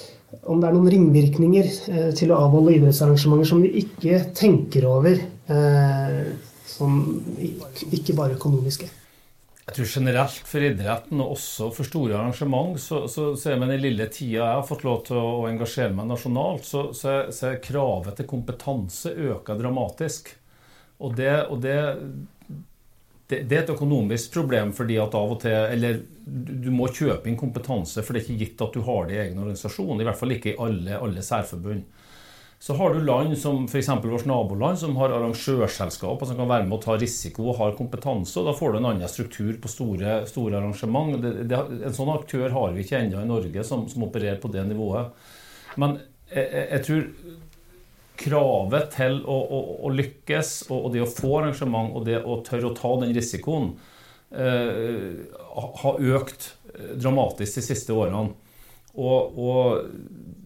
om 0.45 0.61
det 0.61 0.67
er 0.69 0.75
noen 0.75 0.91
ringvirkninger 0.93 1.71
eh, 1.91 2.11
til 2.17 2.33
å 2.33 2.41
avholde 2.45 2.75
idrettsarrangementer 2.77 3.49
som 3.49 3.63
vi 3.63 3.71
ikke 3.81 4.19
tenker 4.37 4.85
over, 4.89 5.17
eh, 5.49 6.21
som 6.69 7.01
ikke 7.39 8.15
bare 8.17 8.37
økonomiske? 8.37 8.89
Jeg 9.65 9.73
tror 9.79 9.89
generelt 9.89 10.45
for 10.45 10.61
idretten, 10.61 11.21
og 11.23 11.31
også 11.33 11.71
for 11.73 11.87
store 11.87 12.19
arrangement, 12.19 12.77
så, 12.77 13.07
så, 13.09 13.31
så 13.33 13.49
er 13.49 13.57
med 13.57 13.71
den 13.73 13.81
lille 13.81 14.05
tida 14.13 14.43
jeg 14.43 14.59
har 14.59 14.67
fått 14.67 14.85
lov 14.85 14.99
til 15.07 15.17
å, 15.17 15.25
å 15.39 15.47
engasjere 15.49 15.95
meg 15.97 16.11
nasjonalt, 16.11 16.67
så, 16.69 16.83
så, 16.93 17.15
så 17.33 17.49
er 17.49 17.63
kravet 17.63 18.19
til 18.19 18.29
kompetanse 18.29 19.15
øker 19.31 19.57
dramatisk. 19.57 20.29
Og 21.01 21.17
det, 21.17 21.33
og 21.49 21.57
det, 21.65 21.79
det, 23.31 23.41
er 23.49 23.63
et 23.63 23.73
økonomisk 23.73 24.35
problem 24.35 24.71
fordi 24.77 24.99
at 25.01 25.15
av 25.17 25.31
og 25.33 25.39
til 25.41 25.55
Eller 25.55 26.01
du 26.25 26.69
må 26.73 26.87
kjøpe 26.93 27.29
inn 27.29 27.37
kompetanse, 27.39 28.03
for 28.05 28.13
det 28.13 28.21
er 28.21 28.27
ikke 28.27 28.43
gitt 28.43 28.61
at 28.65 28.73
du 28.75 28.83
har 28.85 29.07
det 29.07 29.15
i 29.15 29.21
egen 29.23 29.41
organisasjon. 29.41 30.01
I 30.01 30.07
hvert 30.07 30.19
fall 30.19 30.33
ikke 30.35 30.53
i 30.53 30.59
alle, 30.61 30.97
alle 30.97 31.23
særforbund. 31.25 31.83
Så 32.65 32.73
har 32.73 32.93
du 32.93 33.01
land 33.03 33.35
som 33.37 33.65
f.eks. 33.67 33.89
vårt 34.03 34.25
naboland, 34.25 34.79
som 34.79 34.95
har 34.97 35.13
arrangørselskap 35.13 36.21
og 36.21 36.29
som 36.29 36.37
kan 36.39 36.49
være 36.49 36.65
med 36.65 36.77
å 36.77 36.81
ta 36.81 36.95
risiko 36.97 37.49
og 37.51 37.59
har 37.59 37.75
kompetanse. 37.77 38.39
og 38.39 38.47
Da 38.47 38.55
får 38.57 38.73
du 38.73 38.79
en 38.79 38.89
annen 38.89 39.11
struktur 39.11 39.51
på 39.61 39.69
store, 39.69 40.21
store 40.29 40.61
arrangement. 40.61 41.17
Det, 41.21 41.33
det, 41.51 41.59
en 41.85 41.97
sånn 41.97 42.13
aktør 42.15 42.47
har 42.55 42.73
vi 42.73 42.85
ikke 42.85 43.03
ennå 43.03 43.21
i 43.21 43.29
Norge 43.29 43.65
som, 43.67 43.85
som, 43.91 44.07
opererer 44.07 44.39
på 44.41 44.49
det 44.53 44.65
nivået. 44.69 45.27
Men 45.81 45.99
jeg, 46.31 46.47
jeg 46.71 46.85
tror 46.87 47.05
kravet 48.19 48.93
til 48.95 49.19
å, 49.23 49.35
å, 49.35 49.59
å 49.87 49.91
lykkes 49.93 50.55
og, 50.69 50.77
og, 50.77 50.89
det 50.95 51.03
å 51.05 51.09
få 51.09 51.39
arrangement 51.41 51.95
og 51.95 52.07
det 52.07 52.21
å 52.21 52.39
tørre 52.45 52.71
å 52.71 52.77
ta 52.77 52.93
den 53.01 53.13
risikoen 53.15 53.71
eh, 54.31 55.25
har 55.81 56.01
økt 56.15 56.51
dramatisk 56.95 57.59
de 57.61 57.65
siste 57.65 57.95
årene. 57.95 58.33
Og, 58.95 59.39
og 59.39 59.89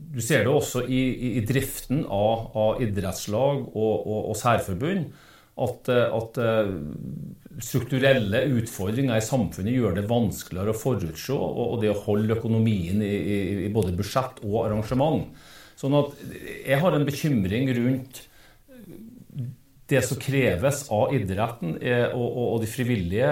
du 0.10 0.22
ser 0.26 0.46
det 0.46 0.54
også 0.54 0.84
i, 0.90 1.00
i, 1.14 1.34
i 1.38 1.46
driften 1.46 2.04
av, 2.06 2.50
av 2.58 2.84
idrettslag 2.84 3.68
og, 3.70 4.08
og, 4.10 4.32
særforbund. 4.38 5.12
At, 5.60 5.90
at, 5.92 6.38
eh, 6.40 6.70
strukturelle 7.60 8.46
utfordringer 8.56 9.20
i 9.20 9.26
samfunnet 9.26 9.76
gjør 9.76 9.98
det 9.98 10.06
vanskeligere 10.08 10.72
å 10.72 10.80
forutse 10.80 11.36
og, 11.36 11.58
og 11.66 11.82
det 11.84 11.90
å 11.92 12.02
holde 12.06 12.38
økonomien 12.38 13.02
i, 13.04 13.16
i, 13.66 13.72
både 13.74 13.92
budsjett 13.98 14.40
og 14.46 14.62
arrangement. 14.64 15.28
Sånn 15.80 15.96
at 15.96 16.18
jeg 16.68 16.80
har 16.82 16.96
en 16.96 17.08
bekymring 17.08 17.70
rundt 17.78 18.26
det 19.90 20.02
som 20.06 20.20
kreves 20.22 20.84
av 20.94 21.14
idretten 21.18 21.78
eh, 21.82 22.12
og, 22.14 22.60
de 22.62 22.70
frivillige. 22.70 23.30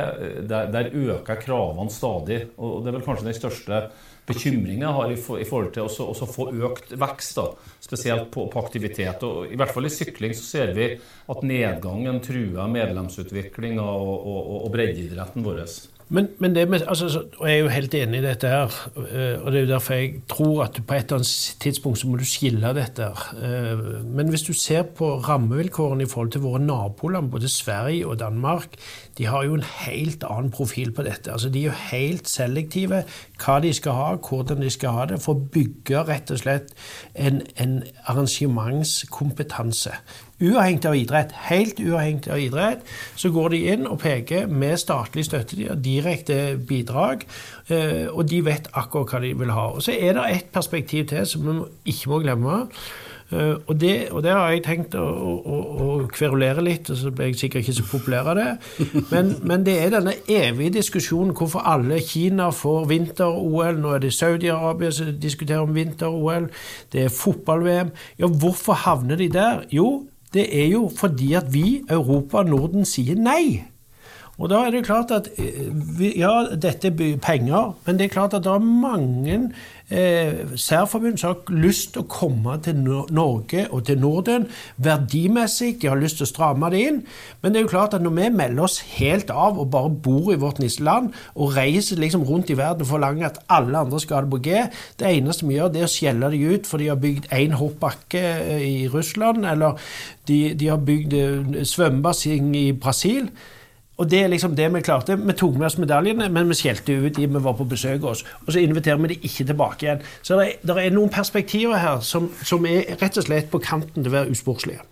Der, 0.50 0.90
øker 0.90 1.42
kravene 1.42 1.94
stadig. 1.94 2.40
Og 2.58 2.82
det 2.82 2.92
er 2.92 2.98
vel 2.98 3.06
kanskje 3.06 3.28
den 3.28 3.38
største 3.38 3.82
bekymringen 4.28 4.88
jeg 4.88 4.96
har 4.98 5.12
i, 5.14 5.20
for, 5.22 5.40
i, 5.40 5.46
forhold 5.48 5.76
til 5.76 5.86
å 5.88 6.28
få 6.28 6.48
økt 6.68 6.96
vekst, 7.00 7.38
da, 7.38 7.46
spesielt 7.84 8.32
på, 8.34 8.48
på, 8.52 8.64
aktivitet. 8.64 9.24
Og 9.28 9.54
I 9.54 9.60
hvert 9.60 9.76
fall 9.76 9.88
i 9.88 9.94
sykling 9.94 10.34
så 10.36 10.48
ser 10.48 10.74
vi 10.76 10.90
at 10.98 11.46
nedgangen 11.48 12.20
truer 12.26 12.74
medlemsutviklinga 12.74 13.86
og, 13.86 14.18
og, 14.18 14.50
og 14.64 14.74
breddeidretten 14.74 15.46
vår. 15.46 15.64
Men, 16.10 16.28
men 16.40 16.56
det 16.56 16.70
med, 16.70 16.82
altså, 16.88 17.24
og 17.38 17.50
jeg 17.50 17.58
er 17.58 17.64
jo 17.66 17.72
helt 17.74 17.96
enig 18.00 18.20
i 18.22 18.24
dette 18.24 18.48
her. 18.48 18.76
Eh, 18.96 19.42
og 19.42 19.52
det 19.52 19.60
er 19.60 19.66
jo 19.66 19.72
derfor 19.74 19.94
jeg 19.94 20.22
tror 20.30 20.64
at 20.64 20.80
på 20.88 20.94
et 20.96 21.04
eller 21.04 21.20
annet 21.20 21.58
tidspunkt 21.60 22.00
så 22.00 22.08
må 22.08 22.16
du 22.18 22.26
skille 22.26 22.74
dette. 22.74 23.04
her. 23.04 23.26
Eh, 23.44 24.06
men 24.06 24.30
hvis 24.32 24.46
du 24.48 24.54
ser 24.54 24.82
på 24.82 25.18
rammevilkårene 25.28 26.04
i 26.04 26.08
forhold 26.08 26.32
til 26.32 26.42
våre 26.42 26.62
naboland, 26.64 27.32
både 27.32 27.50
Sverige 27.50 28.08
og 28.08 28.20
Danmark, 28.20 28.80
de 29.18 29.26
har 29.26 29.44
jo 29.44 29.54
en 29.54 29.64
helt 29.64 30.24
annen 30.30 30.52
profil 30.52 30.92
på 30.92 31.04
dette. 31.04 31.32
Altså, 31.32 31.50
de 31.50 31.60
er 31.60 31.64
jo 31.64 31.76
helt 31.92 32.30
selektive 32.30 33.04
hva 33.44 33.60
de 33.60 33.74
skal 33.74 33.92
ha, 33.92 34.16
hvordan 34.16 34.62
de 34.62 34.70
skal 34.70 34.96
ha 34.96 35.06
det, 35.12 35.20
for 35.22 35.36
å 35.36 35.50
bygge 35.54 36.06
rett 36.08 36.32
og 36.32 36.40
slett 36.40 36.72
en, 37.16 37.42
en 37.60 37.82
arrangementskompetanse. 38.06 39.92
Uavhengig 40.38 40.86
av 40.86 40.96
idrett, 40.96 41.32
helt 41.48 41.80
uavhengig 41.82 42.30
av 42.30 42.40
idrett, 42.40 42.84
så 43.18 43.32
går 43.34 43.56
de 43.56 43.62
inn 43.74 43.88
og 43.90 43.98
peker 44.04 44.46
med 44.48 44.78
statlig 44.78 45.26
støtte. 45.26 45.58
og 45.72 45.82
direkte 45.84 46.58
bidrag, 46.68 47.26
eh, 47.70 48.06
og 48.12 48.30
de 48.30 48.46
vet 48.46 48.70
akkurat 48.74 49.10
hva 49.10 49.22
de 49.22 49.34
vil 49.34 49.52
ha. 49.52 49.68
Og 49.74 49.82
Så 49.82 49.92
er 50.00 50.14
det 50.14 50.24
et 50.32 50.46
perspektiv 50.54 51.08
til 51.08 51.26
som 51.26 51.42
vi 51.44 51.92
ikke 51.92 52.10
må 52.10 52.20
glemme. 52.20 52.68
Uh, 53.28 53.60
og, 53.68 53.82
det, 53.82 54.08
og, 54.12 54.24
det, 54.24 54.32
har 54.32 54.52
jeg 54.54 54.62
tenkt 54.64 54.94
å, 54.96 55.04
å, 55.04 55.56
å, 55.84 55.88
kverulere 56.08 56.64
litt, 56.64 56.88
og 56.94 56.96
så 56.96 57.10
ble 57.12 57.26
jeg 57.28 57.36
sikkert 57.42 57.66
ikke 57.66 57.74
så 57.76 57.84
populær 57.90 58.30
av 58.32 58.38
det. 58.40 58.46
Men, 59.12 59.34
men, 59.44 59.66
det 59.68 59.74
er 59.82 59.92
denne 59.98 60.14
evige 60.32 60.78
diskusjonen 60.78 61.34
hvorfor 61.36 61.66
alle 61.68 62.00
Kina 62.00 62.54
får 62.56 62.88
vinter-OL. 62.88 63.82
Nå 63.84 63.98
er 63.98 64.06
det 64.06 64.14
Saudi-Arabia 64.16 64.94
som 64.96 65.12
diskuterer 65.20 65.66
om 65.66 65.76
vinter-OL. 65.76 66.48
Det 66.94 67.04
er 67.04 67.12
fotball-VM. 67.12 67.92
Ja, 68.22 68.32
hvorfor 68.32 68.80
havner 68.86 69.20
de 69.20 69.28
der? 69.34 69.66
Jo, 69.76 70.06
det 70.38 70.48
er 70.54 70.68
jo 70.70 70.86
fordi 70.94 71.34
at 71.40 71.50
vi, 71.54 71.82
Europa 71.90 72.44
og 72.44 72.52
Norden, 72.52 72.86
sier 72.86 73.18
nei. 73.18 73.66
Og 74.38 74.52
da 74.52 74.60
er 74.66 74.74
det 74.74 74.86
klart 74.86 75.12
at 75.14 75.32
eh, 75.42 75.66
Ja, 76.20 76.46
dette 76.54 76.92
er 76.92 77.18
penger, 77.24 77.74
men 77.86 77.98
det 77.98 78.06
er 78.08 78.14
klart 78.14 78.36
at 78.38 78.46
det 78.46 78.52
er 78.54 78.62
mange 78.62 79.38
eh, 79.90 80.44
særforbund 80.56 81.18
som 81.18 81.34
har 81.34 81.58
lyst 81.58 81.96
til 81.96 82.04
å 82.04 82.10
komme 82.12 82.60
til 82.62 82.78
Norge 82.78 83.66
og 83.72 83.88
til 83.88 83.98
Norden 84.02 84.46
verdimessig. 84.78 85.80
De 85.82 85.90
har 85.90 85.98
lyst 85.98 86.22
til 86.22 86.28
å 86.28 86.30
stramme 86.30 86.70
det 86.74 86.84
inn. 86.86 87.02
Men 87.42 87.54
det 87.54 87.62
er 87.62 87.66
jo 87.66 87.74
klart 87.74 87.98
at 87.98 88.06
når 88.06 88.14
vi 88.20 88.30
melder 88.38 88.68
oss 88.70 88.78
helt 89.00 89.34
av 89.34 89.58
og 89.58 89.72
bare 89.74 89.90
bor 90.06 90.30
i 90.34 90.40
vårt 90.40 90.62
nisseland 90.62 91.10
og 91.34 91.58
reiser 91.58 91.98
liksom 91.98 92.28
rundt 92.30 92.54
i 92.54 92.60
verden 92.60 92.86
og 92.86 92.92
forlanger 92.94 93.32
at 93.32 93.42
alle 93.50 93.82
andre 93.88 94.04
skal 94.04 94.20
ha 94.20 94.28
det 94.28 94.36
på 94.36 94.44
G, 94.46 94.64
det 95.02 95.12
eneste 95.18 95.50
vi 95.50 95.58
gjør, 95.58 95.74
det 95.74 95.82
er 95.82 95.90
å 95.90 95.96
skjelle 95.98 96.34
de 96.34 96.46
ut 96.54 96.70
for 96.70 96.78
de 96.78 96.94
har 96.94 97.02
bygd 97.02 97.30
én 97.34 97.58
hoppbakke 97.58 98.26
eh, 98.38 98.66
i 98.70 98.88
Russland, 98.94 99.50
eller 99.50 99.82
de, 100.30 100.42
de 100.54 100.74
har 100.76 100.82
bygd 100.86 101.14
eh, 101.18 101.62
svømmebasseng 101.66 102.54
i 102.54 102.68
Brasil. 102.78 103.32
Og 103.98 104.10
det 104.10 104.20
er 104.22 104.30
liksom 104.30 104.54
det 104.58 104.68
vi 104.74 104.82
klarte. 104.86 105.16
Vi 105.18 105.34
tok 105.34 105.56
med 105.58 105.72
oss 105.72 105.78
medaljene, 105.82 106.28
men 106.30 106.52
vi 106.52 106.58
skjelte 106.60 107.00
ut 107.02 107.16
de 107.16 107.26
vi 107.26 107.40
var 107.42 107.56
på 107.58 107.66
besøk 107.66 108.04
hos. 108.06 108.22
Og 108.46 108.54
så 108.54 108.62
inviterer 108.62 109.00
vi 109.02 109.16
de 109.16 109.18
ikke 109.26 109.48
tilbake 109.50 109.88
igjen. 109.88 110.04
Så 110.22 110.38
det 110.38 110.60
det 110.62 110.76
er 110.78 110.94
noen 110.94 111.10
perspektiver 111.10 111.82
her 111.82 112.04
som, 112.06 112.30
som, 112.46 112.66
er 112.70 112.94
rett 113.02 113.18
og 113.18 113.26
slett 113.26 113.50
på 113.50 113.62
kanten 113.64 114.04
til 114.04 114.12
å 114.12 114.18
være 114.20 114.36
usportslige. 114.36 114.86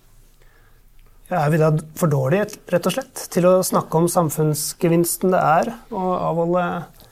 Ja, 1.30 1.44
er 1.44 1.54
vi 1.54 1.62
da 1.62 1.72
for 1.98 2.10
dårlige 2.10 2.50
rett 2.74 2.90
og 2.90 2.94
slett, 2.94 3.28
til 3.34 3.46
å 3.50 3.54
snakke 3.66 3.98
om 3.98 4.10
samfunnsgevinsten 4.10 5.34
det 5.34 5.42
er 5.42 5.72
å 5.90 6.04
avholde 6.32 6.66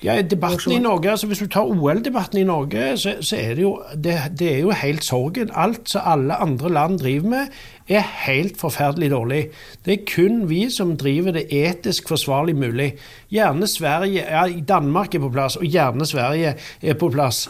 ja, 0.04 0.22
debatten 0.22 0.72
i 0.72 0.80
Norge, 0.80 1.10
altså 1.10 1.28
Hvis 1.28 1.39
du 1.39 1.48
tar 1.48 1.70
OL-debatten 1.70 2.39
i 2.39 2.44
Norge, 2.44 2.98
så, 2.98 3.16
så, 3.22 3.38
er 3.39 3.56
det 3.56 3.62
jo 3.62 3.82
det, 3.96 4.16
det, 4.39 4.50
er 4.56 4.60
jo 4.60 4.72
helt 4.72 5.04
sorgen. 5.06 5.50
Alt 5.56 5.89
som 5.89 6.02
alle 6.06 6.36
andre 6.36 6.70
land 6.70 7.00
driver 7.00 7.30
med, 7.30 7.48
er 7.88 8.04
helt 8.26 8.60
forferdelig 8.60 9.12
dårlig. 9.12 9.42
Det 9.86 9.94
er 9.94 10.06
kun 10.16 10.50
vi 10.50 10.70
som 10.70 10.98
driver 10.98 11.32
det 11.32 11.46
etisk 11.52 12.08
forsvarlig 12.08 12.56
mulig. 12.56 12.94
Gjerne 13.32 13.68
Sverige, 13.68 14.24
ja, 14.30 14.48
Danmark 14.68 15.16
er 15.16 15.20
på 15.20 15.30
plass, 15.30 15.56
og 15.56 15.66
gjerne 15.66 16.06
Sverige 16.06 16.56
er 16.82 16.94
på 16.94 17.10
plass. 17.10 17.50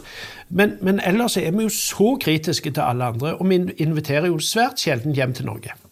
Men, 0.50 0.78
men 0.82 1.02
ellers 1.06 1.38
er 1.38 1.52
vi 1.52 1.63
jo 1.63 1.70
så 1.70 2.18
kritiske 2.22 2.72
til 2.72 2.82
alle 2.82 3.04
andre, 3.13 3.36
og 3.36 3.50
vi 3.50 3.62
inviterer 3.78 4.28
jo 4.28 4.39
svært 4.39 4.80
sjelden 4.80 5.13
hjem 5.13 5.34
til 5.34 5.46
Norge. 5.46 5.83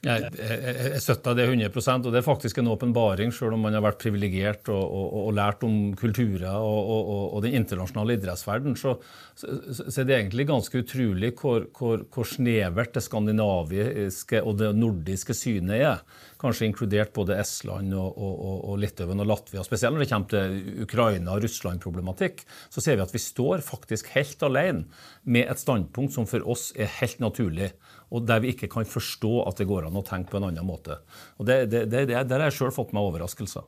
Jeg, 0.00 0.30
jeg, 0.32 0.60
jeg 0.94 1.00
støtter 1.04 1.34
det 1.36 1.44
100% 1.50 2.06
og 2.08 2.14
det 2.14 2.22
er 2.22 2.24
faktisk 2.24 2.58
en 2.62 2.70
åpenbaring, 2.72 3.34
selv 3.36 3.52
om 3.52 3.66
man 3.66 3.74
har 3.76 3.82
vært 3.84 3.98
privilegert 4.00 4.70
og, 4.72 4.80
og, 4.80 5.08
og, 5.26 5.34
lært 5.36 5.66
om 5.66 5.74
kulturer 6.00 6.56
og, 6.56 7.10
og 7.34 7.42
den 7.44 7.58
internasjonale 7.58 8.16
idrettsverdenen, 8.16 8.78
så, 8.80 8.94
så, 9.36 9.58
så, 9.76 9.98
er 10.00 10.08
det 10.08 10.16
egentlig 10.16 10.46
ganske 10.48 10.80
utrolig 10.80 11.34
hvor, 11.36 11.68
hvor, 11.76 12.06
hvor, 12.08 12.30
snevert 12.30 12.96
det 12.96 13.04
skandinaviske 13.04 14.40
og 14.40 14.56
det 14.62 14.72
nordiske 14.78 15.36
synet 15.36 15.76
er. 15.76 16.02
Kanskje 16.40 16.70
inkludert 16.70 17.12
både 17.12 17.36
Estland 17.36 17.92
og, 17.92 18.72
Litauen 18.80 19.20
og 19.20 19.28
Latvia. 19.28 19.66
Spesielt 19.66 19.98
når 19.98 20.06
det 20.06 20.10
kommer 20.14 20.32
til 20.32 20.84
Ukraina- 20.86 21.36
og 21.36 21.44
Russland-problematikk, 21.44 22.46
så 22.72 22.80
ser 22.80 22.96
vi 22.96 23.04
at 23.04 23.12
vi 23.12 23.20
står 23.20 23.60
faktisk 23.68 24.14
helt 24.16 24.48
alene 24.48 24.86
med 25.28 25.44
et 25.44 25.60
standpunkt 25.60 26.16
som 26.16 26.24
for 26.30 26.48
oss 26.48 26.70
er 26.72 26.88
helt 27.02 27.20
naturlig 27.20 27.74
og 28.10 28.26
der 28.26 28.42
vi 28.42 28.52
ikke 28.54 28.68
kan 28.70 28.88
forstå 28.88 29.44
at 29.46 29.60
det 29.60 29.68
går 29.70 29.86
an 29.86 29.98
å 29.98 30.04
tenke 30.06 30.32
på 30.32 30.40
en 30.40 30.48
annen 30.50 30.66
måte. 30.66 30.98
Og 31.38 31.46
det, 31.48 31.62
det, 31.70 31.86
det, 31.92 32.06
Der 32.10 32.36
har 32.36 32.48
jeg 32.48 32.58
sjøl 32.58 32.74
fått 32.74 32.94
meg 32.96 33.06
overraskelser. 33.06 33.66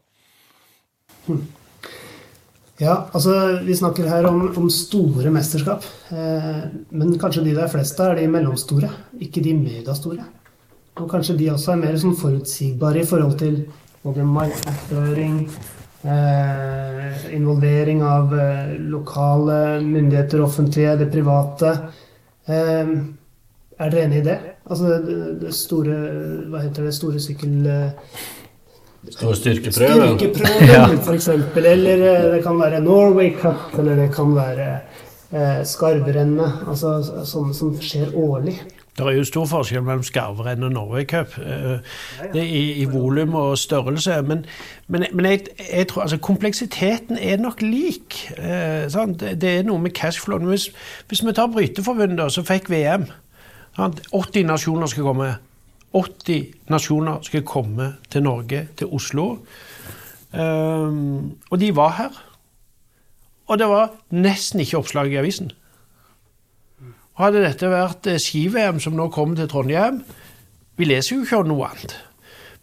Ja, 2.83 2.96
altså 3.14 3.35
vi 3.62 3.76
snakker 3.78 4.09
her 4.11 4.26
om, 4.26 4.46
om 4.59 4.70
store 4.72 5.31
mesterskap. 5.31 5.85
Eh, 6.11 6.62
men 6.90 7.18
kanskje 7.20 7.44
de 7.46 7.55
der 7.55 7.70
fleste 7.70 8.09
er 8.09 8.18
de 8.18 8.31
mellomstore, 8.33 8.90
ikke 9.22 9.44
de 9.44 9.52
megastore. 9.55 10.24
Og 10.98 11.07
kanskje 11.09 11.37
de 11.38 11.52
også 11.52 11.72
er 11.72 11.83
mer 11.85 12.00
sånn 12.00 12.16
forutsigbare 12.18 13.05
i 13.05 13.09
forhold 13.09 13.38
til 13.40 13.62
både 14.02 14.26
markedsføring, 14.26 15.37
eh, 16.02 17.22
involvering 17.37 18.02
av 18.02 18.35
eh, 18.35 18.74
lokale 18.92 19.81
myndigheter, 19.85 20.42
offentlige, 20.42 20.96
det 21.00 21.11
private. 21.12 21.76
Eh, 22.50 22.96
er 23.83 23.92
dere 23.92 24.07
enig 24.07 24.23
i 24.23 24.27
det? 24.27 24.38
Altså 24.71 24.99
det, 25.07 25.18
det 25.42 25.55
store 25.57 25.99
Hva 26.51 26.62
heter 26.64 26.88
det? 26.88 26.95
Store 26.97 27.21
sykkel... 27.21 27.59
Eh, 27.66 28.18
Store 29.11 29.35
styrkeprøven. 29.35 30.18
Styrkeprøven, 30.18 30.68
ja. 30.71 30.85
eksempel. 31.16 31.66
Eller 31.66 32.05
eh, 32.07 32.29
det 32.37 32.42
kan 32.45 32.61
være 32.61 32.81
Norway 32.81 33.33
Cup, 33.35 33.73
eller 33.79 33.99
det 33.99 34.12
kan 34.14 34.37
være 34.37 34.68
eh, 35.33 35.64
skarvrennet. 35.66 36.62
Altså 36.71 37.01
sånne 37.27 37.57
som 37.57 37.75
skjer 37.83 38.14
årlig. 38.14 38.61
Det 38.92 39.07
er 39.09 39.16
jo 39.16 39.25
stor 39.25 39.47
forskjell 39.49 39.83
mellom 39.83 40.05
skarvrenn 40.05 40.66
og 40.66 40.75
Norway 40.75 41.07
Cup 41.09 41.33
det 42.35 42.42
i, 42.45 42.83
i 42.83 42.85
volum 42.85 43.35
og 43.40 43.59
størrelse. 43.59 44.18
Men, 44.29 44.45
men, 44.87 45.07
men 45.12 45.27
jeg, 45.27 45.47
jeg, 45.73 45.88
tror 45.88 46.03
altså 46.03 46.18
kompleksiteten 46.18 47.18
er 47.18 47.40
nok 47.40 47.62
lik. 47.62 48.21
Eh, 48.37 48.92
det, 49.21 49.40
det, 49.40 49.57
er 49.59 49.66
noe 49.66 49.81
med 49.81 49.97
cashflow. 49.97 50.38
Hvis, 50.38 50.68
hvis 51.09 51.27
vi 51.27 51.33
tar 51.33 51.47
Bryteforbundet, 51.47 52.33
så 52.33 52.45
fikk 52.45 52.71
VM. 52.71 53.09
Sant? 53.76 54.02
80 54.12 54.46
nasjoner 54.48 54.90
skal 54.90 55.06
komme. 55.08 55.30
80 55.92 56.68
nasjoner 56.72 57.22
skal 57.26 57.44
komme 57.48 57.94
til 58.12 58.24
Norge, 58.24 58.66
til 58.76 58.92
Oslo. 58.92 59.26
Um, 60.32 61.38
og 61.50 61.61
de 61.61 61.72
var 61.76 61.96
her. 61.98 62.22
Og 63.48 63.58
det 63.61 63.68
var 63.68 63.92
nesten 64.14 64.62
ikke 64.62 64.80
oppslag 64.80 65.12
i 65.12 65.18
avisen. 65.20 65.50
Og 67.12 67.26
hadde 67.26 67.44
dette 67.44 67.68
vært 67.68 68.08
eh, 68.08 68.20
ski-VM 68.22 68.78
som 68.80 68.96
nå 68.96 69.11
kommer 69.12 69.37
til 69.37 69.50
Trondheim 69.50 69.98
Vi 70.80 70.87
leser 70.88 71.18
jo 71.18 71.26
ikke 71.26 71.42
om 71.42 71.50
noe 71.50 71.68
annet. 71.68 71.92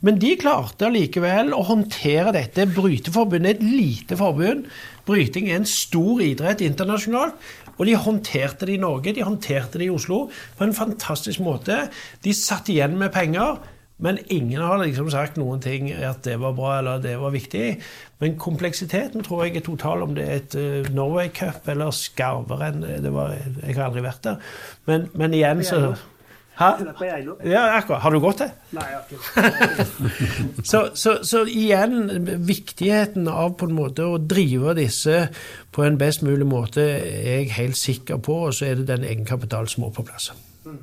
Men 0.01 0.17
de 0.17 0.31
klarte 0.39 0.87
allikevel 0.87 1.51
å 1.53 1.65
håndtere 1.67 2.31
dette. 2.33 2.65
Bryteforbundet 2.71 3.51
er 3.51 3.57
et 3.59 3.65
lite 3.67 4.17
forbund. 4.17 4.65
Bryting 5.09 5.49
er 5.49 5.59
en 5.59 5.67
stor 5.69 6.21
idrett 6.21 6.61
internasjonalt. 6.65 7.35
Og 7.79 7.87
de 7.87 7.95
håndterte 7.95 8.67
det 8.67 8.75
i 8.75 8.81
Norge, 8.81 9.15
de 9.15 9.23
håndterte 9.23 9.79
det 9.79 9.87
i 9.87 9.93
Oslo 9.93 10.25
på 10.59 10.65
en 10.65 10.75
fantastisk 10.75 11.39
måte. 11.41 11.85
De 12.23 12.33
satt 12.35 12.69
igjen 12.69 12.97
med 12.99 13.13
penger. 13.15 13.59
Men 13.99 14.19
ingen 14.31 14.61
har 14.63 14.79
liksom 14.79 15.09
sagt 15.11 15.35
noen 15.35 15.59
ting 15.59 15.89
at 15.91 16.21
det 16.23 16.37
var 16.39 16.53
bra 16.55 16.77
eller 16.79 17.01
det 17.03 17.17
var 17.19 17.33
viktig. 17.35 17.81
Men 18.23 18.37
kompleksiteten 18.39 19.25
tror 19.27 19.43
jeg 19.43 19.59
er 19.59 19.65
total, 19.65 20.05
om 20.05 20.13
det 20.15 20.23
er 20.27 20.37
et 20.37 20.55
uh, 20.55 20.87
Norway 20.95 21.27
Cup 21.35 21.67
eller 21.67 21.91
skarverenn. 21.91 22.85
Jeg 22.87 23.75
har 23.75 23.89
aldri 23.89 24.05
vært 24.05 24.23
der. 24.23 24.39
Men, 24.87 25.09
men 25.19 25.35
igjen 25.35 25.65
så 25.67 25.81
Hæ? 26.59 26.69
Ja, 27.47 27.61
akkurat. 27.77 28.01
Har 28.03 28.11
du 28.11 28.19
gått 28.19 28.41
det? 28.43 28.49
Nei, 28.75 28.83
jeg 28.89 28.97
har 28.97 29.05
ikke 29.07 30.63
så, 30.71 30.81
så, 30.93 31.13
så, 31.23 31.45
igjen, 31.47 32.09
viktigheten 32.47 33.29
av 33.31 33.53
på 33.59 33.69
en 33.69 33.77
måte 33.77 34.03
å 34.03 34.17
drive 34.19 34.75
disse 34.75 35.29
på 35.71 35.85
en 35.87 35.95
best 36.01 36.25
mulig 36.27 36.47
måte 36.49 36.83
er 36.83 37.45
jeg 37.45 37.53
helt 37.55 37.79
sikker 37.79 38.19
på, 38.25 38.41
og 38.49 38.57
så 38.57 38.67
er 38.67 38.81
det 38.81 38.89
den 38.91 39.07
egenkapitalen 39.07 39.71
som 39.71 39.87
må 39.87 39.93
på 39.95 40.03
plass. 40.03 40.33
Mm. 40.67 40.81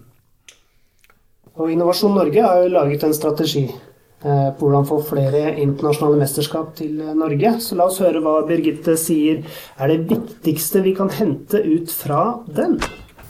Og 1.57 1.73
Innovasjon 1.73 2.17
Norge 2.17 2.49
har 2.49 2.65
jo 2.65 2.73
laget 2.73 3.05
en 3.05 3.17
strategi 3.17 3.67
eh, 3.69 4.49
på 4.57 4.65
hvordan 4.65 4.89
få 4.89 5.03
flere 5.05 5.59
internasjonale 5.61 6.25
mesterskap 6.25 6.73
til 6.81 7.03
eh, 7.05 7.17
Norge. 7.17 7.59
Så 7.61 7.77
la 7.77 7.91
oss 7.91 8.01
høre 8.01 8.25
hva 8.25 8.39
Birgitte 8.49 8.97
sier 9.01 9.45
er 9.77 9.93
det 9.93 10.07
viktigste 10.09 10.85
vi 10.89 10.97
kan 10.97 11.13
hente 11.13 11.61
ut 11.61 11.93
fra 11.93 12.31
den. 12.49 12.81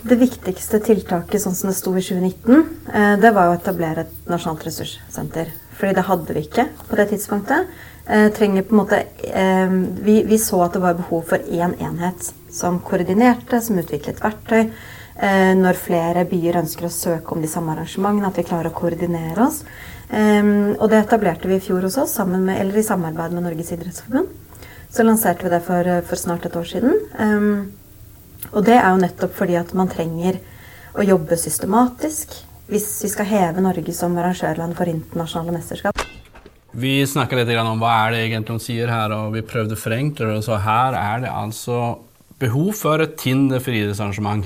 Det 0.06 0.14
viktigste 0.20 0.78
tiltaket 0.84 1.42
sånn 1.42 1.54
som 1.56 1.70
det 1.70 1.76
sto 1.78 1.90
i 1.96 2.02
2019, 2.04 2.66
eh, 2.94 3.14
det 3.18 3.30
var 3.34 3.48
å 3.50 3.54
etablere 3.56 4.04
et 4.04 4.28
nasjonalt 4.30 4.66
ressurssenter. 4.68 5.48
Fordi 5.76 5.96
det 5.96 6.04
hadde 6.06 6.36
vi 6.36 6.42
ikke 6.46 6.66
på 6.86 6.98
det 6.98 7.08
tidspunktet. 7.10 7.72
Eh, 8.06 8.60
måte, 8.70 9.02
eh, 9.24 9.72
vi, 10.06 10.22
vi, 10.22 10.38
så 10.38 10.60
at 10.62 10.76
det 10.76 10.82
var 10.84 10.94
behov 10.94 11.24
for 11.32 11.38
én 11.38 11.74
enhet 11.80 12.30
som 12.50 12.78
koordinerte, 12.78 13.60
som 13.60 13.78
utviklet 13.78 14.22
verktøy. 14.22 14.70
Når 15.16 15.78
flere 15.80 16.26
byer 16.28 16.58
ønsker 16.60 16.84
å 16.84 16.92
søke 16.92 17.32
om 17.32 17.40
de 17.40 17.48
samme 17.48 17.72
arrangementene, 17.72 18.28
at 18.28 18.36
vi 18.36 18.42
klarer 18.44 18.68
å 18.68 18.76
koordinere 18.76 19.46
oss. 19.46 19.62
Og 20.12 20.84
det 20.92 20.98
etablerte 20.98 21.48
vi 21.48 21.56
i 21.56 21.62
fjor 21.64 21.86
hos 21.88 21.96
oss, 21.96 22.18
med, 22.28 22.52
eller 22.52 22.76
i 22.76 22.84
samarbeid 22.84 23.32
med 23.32 23.46
Norges 23.46 23.72
idrettsforbund. 23.72 24.28
Så 24.92 25.08
lanserte 25.08 25.48
vi 25.48 25.54
det 25.54 25.62
for, 25.64 25.88
for 26.04 26.20
snart 26.20 26.44
et 26.44 26.60
år 26.60 26.68
siden. 26.68 27.00
Og 28.52 28.64
det 28.66 28.76
er 28.78 28.90
jo 28.90 29.00
nettopp 29.02 29.34
fordi 29.36 29.56
at 29.58 29.72
man 29.76 29.90
trenger 29.92 30.40
å 30.96 31.04
jobbe 31.04 31.38
systematisk 31.38 32.34
hvis 32.70 32.88
vi 33.04 33.10
skal 33.12 33.28
heve 33.30 33.62
Norge 33.62 33.94
som 33.94 34.16
arrangørland 34.18 34.74
for 34.78 34.90
internasjonale 34.90 35.54
mesterskap. 35.54 36.02
Vi 36.76 36.98
snakka 37.08 37.38
litt 37.38 37.52
om 37.56 37.80
hva 37.80 37.92
er 38.04 38.12
det 38.12 38.24
egentlig 38.26 38.56
hun 38.56 38.60
sier 38.60 38.90
her, 38.92 39.12
og 39.14 39.32
vi 39.32 39.44
prøvde 39.46 39.78
å 39.78 39.80
forenkle 39.80 40.34
det. 40.34 40.42
Så 40.44 40.58
her 40.60 40.96
er 40.98 41.22
det 41.24 41.32
altså 41.32 42.02
behov 42.42 42.74
for 42.76 43.00
et 43.00 43.16
Tinder 43.16 43.62
for 43.64 43.72
idrettsarrangement. 43.72 44.44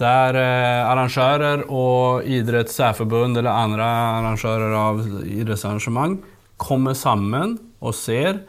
Der 0.00 0.38
eh, 0.40 0.88
arrangører 0.88 1.66
og 1.68 2.24
idrettssærforbund 2.24 3.38
eller 3.38 3.52
andre 3.52 3.86
arrangører 4.16 4.74
av 4.80 5.02
idrettsarrangement 5.28 6.24
kommer 6.60 6.96
sammen 6.96 7.58
og 7.80 7.94
ser 7.96 8.40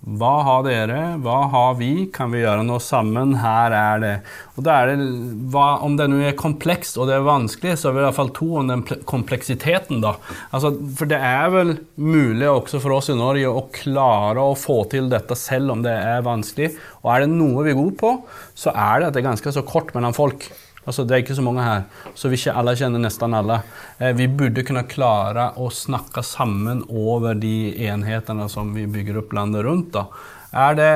hva 0.00 0.38
har 0.46 0.62
dere? 0.64 1.00
Hva 1.20 1.42
har 1.52 1.74
vi? 1.76 2.06
Kan 2.08 2.30
vi 2.32 2.40
gjøre 2.40 2.62
noe 2.64 2.80
sammen? 2.80 3.34
Her 3.36 3.74
er 3.76 3.98
det. 4.00 4.12
Og 4.56 4.64
da 4.64 4.78
er 4.80 4.94
det 4.94 5.08
hva, 5.52 5.82
Om 5.84 5.98
det 5.98 6.06
nå 6.08 6.22
er 6.24 6.38
komplekst 6.40 6.96
og 6.96 7.10
det 7.10 7.18
er 7.18 7.26
vanskelig, 7.26 7.74
så 7.76 7.90
er 7.90 7.98
vi 7.98 8.00
i 8.00 8.06
hvert 8.06 8.16
fall 8.16 8.32
to 8.32 8.48
om 8.62 8.70
den 8.72 8.84
kompleksiteten. 9.04 10.00
da. 10.00 10.14
Altså, 10.56 10.72
for 10.96 11.10
det 11.10 11.20
er 11.20 11.52
vel 11.52 11.74
mulig 12.00 12.48
også 12.48 12.80
for 12.80 12.96
oss 12.96 13.12
i 13.12 13.18
Norge 13.18 13.52
å 13.52 13.66
klare 13.76 14.40
å 14.40 14.56
få 14.56 14.86
til 14.88 15.12
dette 15.12 15.36
selv 15.36 15.76
om 15.76 15.84
det 15.84 15.92
er 15.92 16.24
vanskelig. 16.24 16.72
Og 17.04 17.12
er 17.12 17.26
det 17.26 17.34
noe 17.34 17.68
vi 17.68 17.74
er 17.74 17.80
gode 17.82 17.98
på, 18.00 18.16
så 18.56 18.72
er 18.72 19.00
det 19.00 19.10
at 19.10 19.18
det 19.18 19.20
er 19.20 19.30
ganske 19.34 19.52
så 19.52 19.66
kort 19.68 19.92
mellom 19.92 20.16
folk. 20.16 20.48
Altså, 20.90 21.04
det 21.06 21.14
er 21.14 21.22
ikke 21.22 21.38
så 21.38 21.44
mange 21.46 21.62
her, 21.62 21.84
så 22.18 22.30
vi 22.30 22.38
ikke 22.40 22.56
alle 22.58 22.74
kjenner 22.78 23.02
nesten 23.04 23.36
alle. 23.38 23.60
Eh, 24.02 24.10
vi 24.18 24.26
burde 24.26 24.64
kunne 24.66 24.82
klare 24.90 25.52
å 25.54 25.68
snakke 25.70 26.24
sammen 26.26 26.82
over 26.88 27.38
de 27.38 27.70
enhetene 27.86 28.48
som 28.50 28.72
vi 28.74 28.88
bygger 28.90 29.20
opp 29.22 29.36
landet 29.38 29.62
rundt. 29.68 29.92
Da. 29.94 30.08
Er, 30.50 30.74
det, 30.80 30.90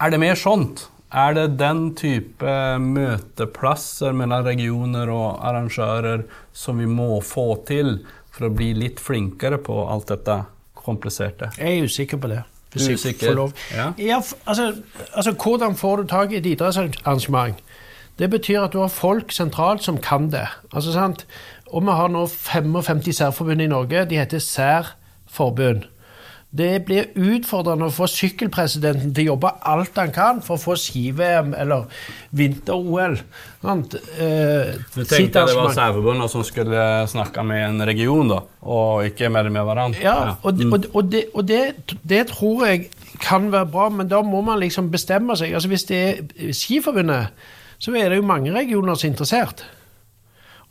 er 0.00 0.14
det 0.14 0.22
mer 0.22 0.40
sånt? 0.40 0.86
Er 1.14 1.36
det 1.36 1.58
den 1.60 1.90
type 1.98 2.54
møteplasser 2.80 4.16
mellom 4.16 4.48
regioner 4.48 5.12
og 5.12 5.44
arrangører 5.46 6.24
som 6.56 6.80
vi 6.80 6.88
må 6.90 7.20
få 7.22 7.50
til 7.68 7.98
for 8.34 8.48
å 8.48 8.54
bli 8.56 8.72
litt 8.80 9.02
flinkere 9.02 9.60
på 9.62 9.76
alt 9.84 10.08
dette 10.10 10.40
kompliserte? 10.80 11.52
Jeg 11.60 11.78
er 11.78 11.92
usikker 11.92 12.24
på 12.24 12.32
det. 12.32 12.40
Hvis 12.74 13.04
jeg 13.06 13.14
får 13.20 13.36
lov. 13.38 13.52
Ja. 13.70 13.92
Ja, 14.02 14.16
altså, 14.46 14.72
altså, 15.14 15.32
hvordan 15.38 15.76
får 15.78 16.02
du 16.02 16.08
tak 16.10 16.32
i 16.32 16.40
et 16.40 16.46
idrettsarrangement? 16.46 17.60
Det 18.18 18.30
betyr 18.30 18.62
at 18.62 18.74
du 18.74 18.78
har 18.82 18.92
folk 18.92 19.32
sentralt 19.34 19.82
som 19.82 19.98
kan 20.02 20.30
det. 20.30 20.46
Altså, 20.72 20.92
sant? 20.94 21.26
Og 21.74 21.82
vi 21.82 21.96
har 21.98 22.12
nå 22.12 22.26
55 22.30 23.10
særforbund 23.16 23.64
i 23.64 23.70
Norge. 23.70 24.04
De 24.10 24.20
heter 24.20 24.38
særforbund. 24.38 25.88
Det 26.54 26.84
blir 26.86 27.08
utfordrende 27.18 27.88
å 27.88 27.92
få 27.92 28.06
sykkelpresidenten 28.06 29.10
til 29.10 29.24
å 29.24 29.32
jobbe 29.32 29.50
alt 29.72 29.96
han 29.98 30.12
kan 30.14 30.36
for 30.44 30.54
å 30.54 30.62
få 30.62 30.76
ski-VM 30.78 31.50
eller 31.58 31.88
vinter-OL. 32.38 33.16
Eh, 33.64 33.80
du 34.94 35.00
tenkte 35.02 35.42
det 35.48 35.56
var 35.58 35.74
særforbundene 35.74 36.28
som 36.30 36.44
skulle 36.46 36.84
snakke 37.10 37.42
med 37.48 37.64
en 37.64 37.86
region, 37.88 38.30
da, 38.30 38.38
og 38.62 39.02
ikke 39.08 39.32
med, 39.34 39.50
med 39.56 39.66
hverandre? 39.66 40.04
Ja, 40.04 40.36
og, 40.46 40.62
og, 40.68 40.86
og, 40.92 41.10
det, 41.10 41.24
og 41.34 41.48
det, 41.50 41.98
det, 42.06 42.22
tror 42.30 42.68
jeg 42.68 42.86
kan 43.18 43.50
være 43.50 43.72
bra, 43.74 43.88
men 43.90 44.14
da 44.14 44.22
må 44.22 44.44
man 44.46 44.62
liksom 44.62 44.92
bestemme 44.94 45.34
seg. 45.40 45.58
Altså 45.58 45.74
Hvis 45.74 45.88
det 45.90 46.02
er 46.06 46.54
Skiforbundet 46.54 47.34
så 47.84 47.92
er 48.00 48.08
det 48.08 48.22
jo 48.22 48.28
mange 48.28 48.52
regioner 48.54 48.96
som 48.96 49.10
er 49.10 49.12
interessert. 49.12 49.64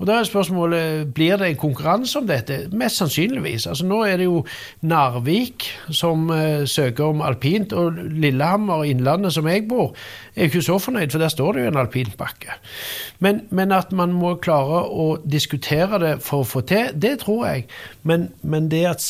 Og 0.02 0.08
da 0.10 0.18
er 0.18 0.26
spørsmålet 0.28 1.14
blir 1.14 1.38
det 1.38 1.52
en 1.52 1.60
konkurranse 1.62 2.18
om 2.20 2.26
dette. 2.28 2.58
Mest 2.74 2.98
sannsynligvis. 3.00 3.68
Altså 3.70 3.86
Nå 3.86 4.02
er 4.04 4.18
det 4.18 4.26
jo 4.26 4.42
Narvik 4.82 5.68
som 5.94 6.26
uh, 6.34 6.66
søker 6.68 7.06
om 7.06 7.22
alpint, 7.22 7.74
og 7.78 8.00
Lillehammer 8.12 8.82
og 8.82 8.90
Innlandet, 8.90 9.36
som 9.36 9.48
jeg 9.48 9.68
bor, 9.70 9.94
er 10.36 10.50
ikke 10.50 10.64
så 10.66 10.80
fornøyd, 10.82 11.14
for 11.14 11.22
der 11.22 11.32
står 11.32 11.54
det 11.54 11.64
jo 11.64 11.72
en 11.72 11.80
alpintbakke. 11.86 12.58
Men, 13.20 13.44
men, 13.50 13.72
at 13.72 13.94
man 13.96 14.12
må 14.18 14.36
klare 14.44 14.84
å 14.90 15.08
diskutere 15.24 16.00
det 16.02 16.14
for 16.26 16.44
å 16.44 16.50
få 16.52 16.66
til, 16.68 16.90
det 16.96 17.20
tror 17.24 17.46
jeg. 17.48 17.68
Men, 18.04 18.32
men 18.42 18.72
det 18.74 18.86
at 18.90 19.06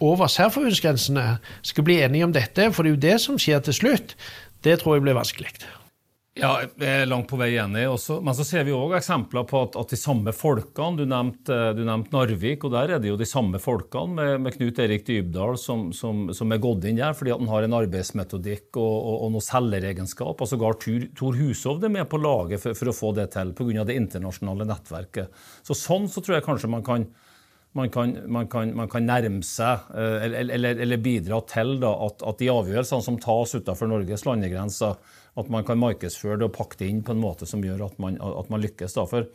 over 0.00 0.26
særforbundsgrensene 0.26 1.38
skal 1.62 1.84
bli 1.84 2.02
enige 2.04 2.28
om 2.28 2.36
dette, 2.36 2.70
for 2.72 2.84
det 2.84 2.92
er 2.92 2.94
jo 2.94 3.06
det 3.08 3.16
som 3.24 3.40
skjer 3.40 3.64
til 3.64 3.80
slutt, 3.80 4.14
det 4.64 4.78
tror 4.80 4.98
jeg 4.98 5.08
blir 5.08 5.18
vanskelig. 5.18 5.50
Ja, 6.34 6.64
jeg 6.66 7.04
er 7.04 7.06
langt 7.06 7.28
på 7.30 7.36
vei 7.38 7.52
enig. 7.62 7.84
Også. 7.86 8.16
Men 8.24 8.34
så 8.34 8.42
ser 8.46 8.64
vi 8.66 8.72
òg 8.74 8.96
eksempler 8.98 9.44
på 9.46 9.60
at, 9.68 9.76
at, 9.78 9.92
de 9.92 9.98
samme 9.98 10.32
folkene 10.34 10.98
Du 10.98 11.04
nevnte, 11.06 11.58
du 11.78 11.84
nevnte, 11.86 12.10
Narvik, 12.10 12.66
og 12.66 12.72
der 12.74 12.96
er 12.96 13.02
det 13.02 13.12
jo 13.12 13.18
de 13.20 13.28
samme 13.28 13.60
folkene 13.62 14.16
med, 14.18 14.32
med 14.42 14.56
Knut 14.56 14.80
Erik 14.82 15.06
Dybdahl 15.06 15.54
som, 15.62 15.86
som, 15.94 16.26
som, 16.34 16.50
er 16.50 16.62
gått 16.62 16.88
inn 16.90 16.98
der 16.98 17.14
fordi 17.14 17.30
at 17.36 17.42
han 17.44 17.52
har 17.52 17.68
en 17.68 17.78
arbeidsmetodikk 17.78 18.80
og, 18.82 18.94
og, 18.96 19.16
og 19.28 19.34
noe 19.36 19.46
selgeregenskap. 19.46 20.42
Og 20.42 20.50
sågar 20.50 20.80
Tor, 20.82 21.38
Hushovd 21.38 21.86
er 21.86 21.94
med 22.00 22.10
på 22.10 22.18
laget 22.18 22.64
for, 22.64 22.74
for, 22.80 22.90
å 22.90 22.98
få 22.98 23.14
det 23.14 23.30
til 23.36 23.54
pga. 23.54 23.86
det 23.86 24.00
internasjonale 24.02 24.66
nettverket. 24.66 25.46
Så 25.62 25.78
Sånn 25.84 26.10
så 26.10 26.18
tror 26.24 26.40
jeg 26.40 26.48
kanskje 26.48 26.72
man 26.72 26.82
kan 26.86 27.06
man 27.74 27.90
kan, 27.90 28.12
man, 28.30 28.46
kan, 28.46 28.70
man 28.76 28.88
kan, 28.90 29.02
nærme 29.02 29.42
seg 29.42 29.88
eh, 29.98 30.24
eller, 30.28 30.50
eller, 30.54 30.78
eller 30.84 31.00
bidra 31.02 31.40
til 31.50 31.74
da, 31.82 31.90
at, 32.06 32.22
at, 32.22 32.38
de 32.38 32.50
avgjørelsene 32.52 33.02
som 33.02 33.18
tas 33.18 33.54
utenfor 33.56 33.90
Norges 33.90 34.22
landegrenser, 34.28 34.94
at 35.40 35.50
man 35.50 35.66
kan 35.66 35.80
markedsføre 35.80 36.38
det 36.40 36.48
og 36.48 36.56
pakke 36.56 36.78
det 36.80 36.90
inn 36.90 37.02
på 37.06 37.14
en 37.14 37.22
måte 37.22 37.48
som 37.48 37.64
gjør 37.64 37.86
at 37.88 37.98
man, 38.02 38.20
at 38.22 38.50
man 38.52 38.62
lykkes. 38.62 38.94
Da. 38.96 39.06
For 39.10 39.26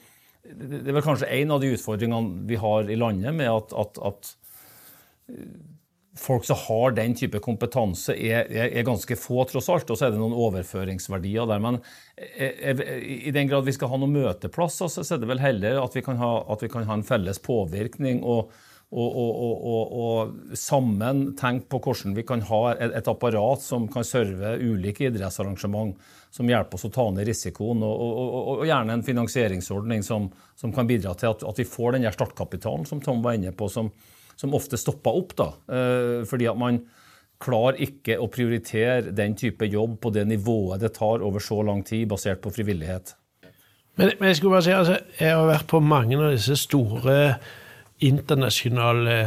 det 0.43 0.85
er 0.87 0.95
vel 0.95 1.05
kanskje 1.05 1.31
en 1.41 1.51
av 1.55 1.63
de 1.63 1.73
utfordringene 1.75 2.45
vi 2.49 2.59
har 2.59 2.87
i 2.87 2.99
landet 2.99 3.35
med 3.35 3.51
at, 3.51 3.75
at, 3.75 3.99
at 4.07 4.31
eh, 5.33 5.49
folk 6.19 6.47
som 6.47 6.59
har 6.67 6.95
den 6.95 7.15
type 7.19 7.41
kompetanse, 7.43 8.15
er, 8.15 8.47
er, 8.47 8.71
er, 8.71 8.87
ganske 8.87 9.17
få, 9.19 9.43
tross 9.51 9.69
alt. 9.71 9.91
Og 9.91 9.99
så 9.99 10.07
er 10.07 10.15
det 10.15 10.21
noen 10.21 10.37
overføringsverdier 10.37 11.49
der. 11.51 11.61
Men 11.63 11.81
er, 12.15 12.79
eh, 12.79 12.95
i 13.29 13.35
den 13.35 13.51
grad 13.51 13.67
vi 13.67 13.75
skal 13.75 13.91
ha 13.91 13.99
noen 13.99 14.15
møteplasser, 14.15 14.91
så 14.91 15.03
er 15.03 15.21
det 15.21 15.29
vel 15.29 15.43
heller 15.43 15.83
at 15.83 15.99
vi 15.99 16.05
kan 16.05 16.19
ha, 16.21 16.33
vi 16.63 16.71
kan 16.71 16.87
ha 16.87 16.99
en 16.99 17.07
felles 17.07 17.43
påvirkning. 17.43 18.23
og 18.23 18.55
og, 18.89 19.17
og, 19.21 19.65
og, 19.69 19.91
og, 20.01 20.53
sammen 20.57 21.27
tenke 21.37 21.67
på 21.69 21.79
hvordan 21.83 22.15
vi 22.17 22.23
kan 22.25 22.41
ha 22.47 22.61
et, 22.73 23.09
apparat 23.11 23.61
som 23.61 23.85
kan 23.91 24.05
serve 24.07 24.55
ulike 24.57 25.05
idrettsarrangement, 25.11 25.93
som 26.33 26.49
hjelper 26.49 26.79
oss 26.79 26.87
å 26.89 26.93
ta 26.93 27.05
ned 27.13 27.29
risikoen, 27.29 27.83
og, 27.85 28.63
gjerne 28.65 28.97
en 28.97 29.05
finansieringsordning 29.05 30.01
som, 30.05 30.25
som 30.57 30.73
kan 30.73 30.89
bidra 30.89 31.13
til 31.17 31.35
at, 31.35 31.45
at, 31.45 31.61
vi 31.61 31.67
får 31.69 31.99
den 31.99 32.09
startkapitalen 32.15 32.89
som 32.89 33.03
Tom 33.05 33.21
var 33.25 33.37
inne 33.37 33.53
på, 33.53 33.69
som, 33.69 33.91
som 34.33 34.57
ofte 34.57 34.79
stopper 34.81 35.21
opp. 35.21 35.37
da, 35.37 35.51
eh, 35.69 36.25
fordi 36.29 36.49
at 36.49 36.57
man 36.57 36.81
klarer 37.39 37.77
ikke 37.85 38.17
å 38.19 38.27
prioritere 38.33 39.13
den 39.15 39.37
type 39.37 39.69
jobb 39.69 39.99
på 40.01 40.11
det 40.17 40.25
nivået 40.27 40.81
det 40.81 40.95
tar 40.97 41.21
over 41.23 41.43
så 41.43 41.61
lang 41.63 41.85
tid, 41.85 42.09
basert 42.09 42.41
på 42.41 42.51
frivillighet. 42.57 43.13
Men, 43.99 44.15
men 44.17 44.31
jeg 44.31 44.39
skulle 44.39 44.57
bare 44.57 44.65
si, 44.65 44.73
altså, 44.73 44.97
jeg 45.19 45.35
har 45.35 45.47
vært 45.47 45.69
på 45.69 45.79
mange 45.83 46.17
av 46.17 46.33
disse 46.33 46.57
store 46.57 47.19
internasjonale 48.05 49.17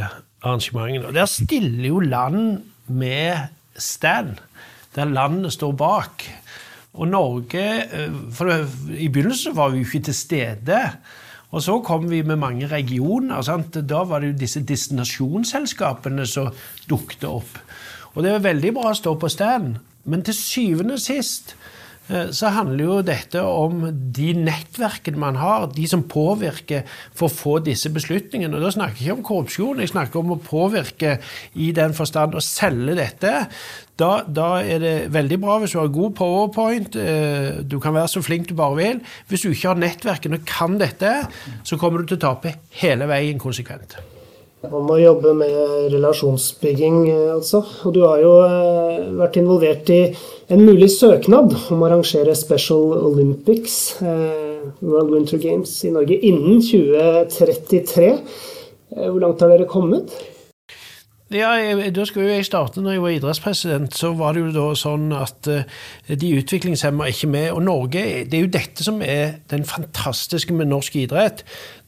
arrangementene. 0.43 1.07
Og 1.07 1.15
der 1.15 1.29
stiller 1.29 1.87
jo 1.87 1.99
land 1.99 2.63
med 2.87 3.49
stand, 3.77 4.37
der 4.95 5.05
landet 5.05 5.53
står 5.53 5.71
bak. 5.77 6.25
Og 6.93 7.07
Norge 7.07 7.63
eh, 7.83 8.13
for 8.33 8.51
I 8.93 9.09
begynnelsen 9.09 9.55
var 9.57 9.73
vi 9.73 9.81
jo 9.81 9.87
ikke 9.87 10.05
til 10.09 10.17
stede. 10.17 10.81
Og 11.53 11.61
så 11.61 11.79
kom 11.85 12.09
vi 12.09 12.21
med 12.25 12.39
mange 12.41 12.67
regioner. 12.67 13.41
Sant? 13.41 13.77
Da 13.89 14.03
var 14.09 14.21
det 14.21 14.33
jo 14.33 14.39
disse 14.41 14.61
destinasjonsselskapene 14.65 16.25
som 16.29 16.53
dukket 16.89 17.25
opp. 17.29 17.57
Og 18.13 18.23
det 18.25 18.33
er 18.33 18.45
veldig 18.45 18.73
bra 18.73 18.91
å 18.91 18.97
stå 18.97 19.15
på 19.17 19.29
stand, 19.29 19.77
men 20.05 20.21
til 20.25 20.35
syvende 20.37 20.97
og 20.97 21.01
sist 21.01 21.55
så 22.35 22.51
handler 22.51 22.83
jo 22.83 22.97
dette 23.05 23.41
om 23.47 23.85
de 24.15 24.33
nettverkene 24.35 25.19
man 25.19 25.37
har, 25.39 25.69
de 25.71 25.85
som 25.87 26.03
påvirker 26.09 26.83
for 27.15 27.29
å 27.29 27.33
få 27.33 27.55
disse 27.63 27.91
beslutningene. 27.93 28.57
Og 28.57 28.65
Da 28.65 28.73
snakker 28.75 28.99
jeg 28.99 29.07
ikke 29.07 29.17
om 29.17 29.27
korrupsjon, 29.29 29.79
jeg 29.79 29.93
snakker 29.93 30.19
om 30.19 30.35
å 30.35 30.41
påvirke 30.43 31.17
i 31.55 31.71
den 31.75 31.95
forstand 31.95 32.35
å 32.35 32.43
selge 32.43 32.97
dette. 32.99 33.33
Da, 33.99 34.11
da, 34.27 34.49
er 34.65 34.81
det 34.83 34.95
veldig 35.13 35.37
bra 35.41 35.59
hvis 35.61 35.75
du 35.75 35.79
har 35.79 35.91
god 35.93 36.15
powerpoint, 36.17 36.97
eh, 36.97 37.61
du 37.61 37.77
kan 37.79 37.95
være 37.95 38.11
så 38.11 38.23
flink 38.25 38.49
du 38.49 38.55
bare 38.57 38.79
vil. 38.79 39.03
Hvis 39.29 39.45
du 39.45 39.51
ikke 39.51 39.71
har 39.71 39.83
nettverkene 39.83 40.41
og 40.41 40.49
kan 40.49 40.79
dette, 40.81 41.13
så 41.63 41.79
kommer 41.79 42.01
du 42.01 42.11
til 42.11 42.19
å 42.19 42.25
tape 42.27 42.57
hele 42.81 43.07
veien 43.07 43.39
konsekvent. 43.41 43.99
Man 44.71 44.85
må 44.87 44.95
jobbe 45.01 45.33
med 45.35 45.91
relasjonsbygging, 45.91 47.09
eh, 47.11 47.33
altså. 47.33 47.59
Og 47.83 47.95
du 47.95 48.03
har 48.05 48.21
jo 48.23 48.31
vært 49.19 49.39
involvert 49.41 49.89
i 49.91 50.01
en 50.53 50.63
mulig 50.63 50.87
søknad 50.93 51.51
om 51.73 51.83
å 51.83 51.89
arrangere 51.89 52.35
Special 52.37 52.93
Olympics, 53.09 54.01
eh, 54.01 54.63
World 54.79 55.11
Winter 55.11 55.37
Games, 55.37 55.83
i 55.83 55.91
Norge 55.91 56.15
innen 56.15 56.61
2033. 56.63 58.13
Eh, 58.95 59.09
hvor 59.09 59.19
langt 59.19 59.41
har 59.41 59.51
dere 59.51 59.67
kommet? 59.67 60.15
Ja, 61.33 61.49
da 61.89 62.05
skulle 62.05 62.29
jeg 62.29 62.45
starte 62.45 62.79
når 62.79 62.91
jeg 62.91 63.01
var 63.01 63.13
idrettspresident. 63.17 63.93
Så 63.97 64.13
var 64.15 64.33
det 64.33 64.43
jo 64.43 64.51
da 64.53 64.67
sånn 64.77 65.07
at 65.17 65.41
de 65.41 66.29
utviklingshemma 66.37 67.07
er 67.07 67.15
ikke 67.15 67.27
med. 67.27 67.47
Og 67.51 67.63
Norge, 67.63 68.03
det 68.29 68.37
er 68.37 68.43
jo 68.43 68.51
dette 68.53 68.85
som 68.85 69.01
er 69.01 69.39
den 69.49 69.65
fantastiske 69.65 70.53
med 70.53 70.69
norsk 70.69 70.95
idrett 70.95 71.41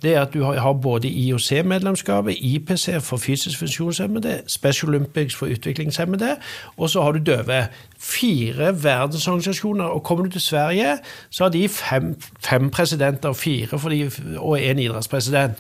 det 0.06 0.13
er 0.15 0.22
at 0.22 0.34
du 0.34 0.44
har 0.44 0.74
både 0.74 1.08
IOC-medlemskapet, 1.08 2.36
IPC 2.38 3.02
for 3.02 3.18
fysisk 3.18 3.60
funksjonshemmede, 3.60 4.41
Special 4.48 4.89
Olympics 4.89 5.36
for 5.36 5.46
utviklingshemmede, 5.46 6.36
og 6.78 6.89
så 6.89 7.02
har 7.02 7.12
du 7.12 7.20
døve. 7.26 7.68
Fire 8.00 8.84
verdensorganisasjoner. 8.84 9.84
Og 9.84 10.04
kommer 10.04 10.26
du 10.26 10.32
til 10.32 10.41
Sverige, 10.41 10.98
så 11.30 11.44
har 11.44 11.52
de 11.52 11.70
fem, 11.70 12.22
fem 12.39 12.70
presidenter, 12.70 13.34
fire 13.34 13.89
de, 13.89 14.12
og 14.38 14.60
én 14.60 14.80
idrettspresident. 14.80 15.54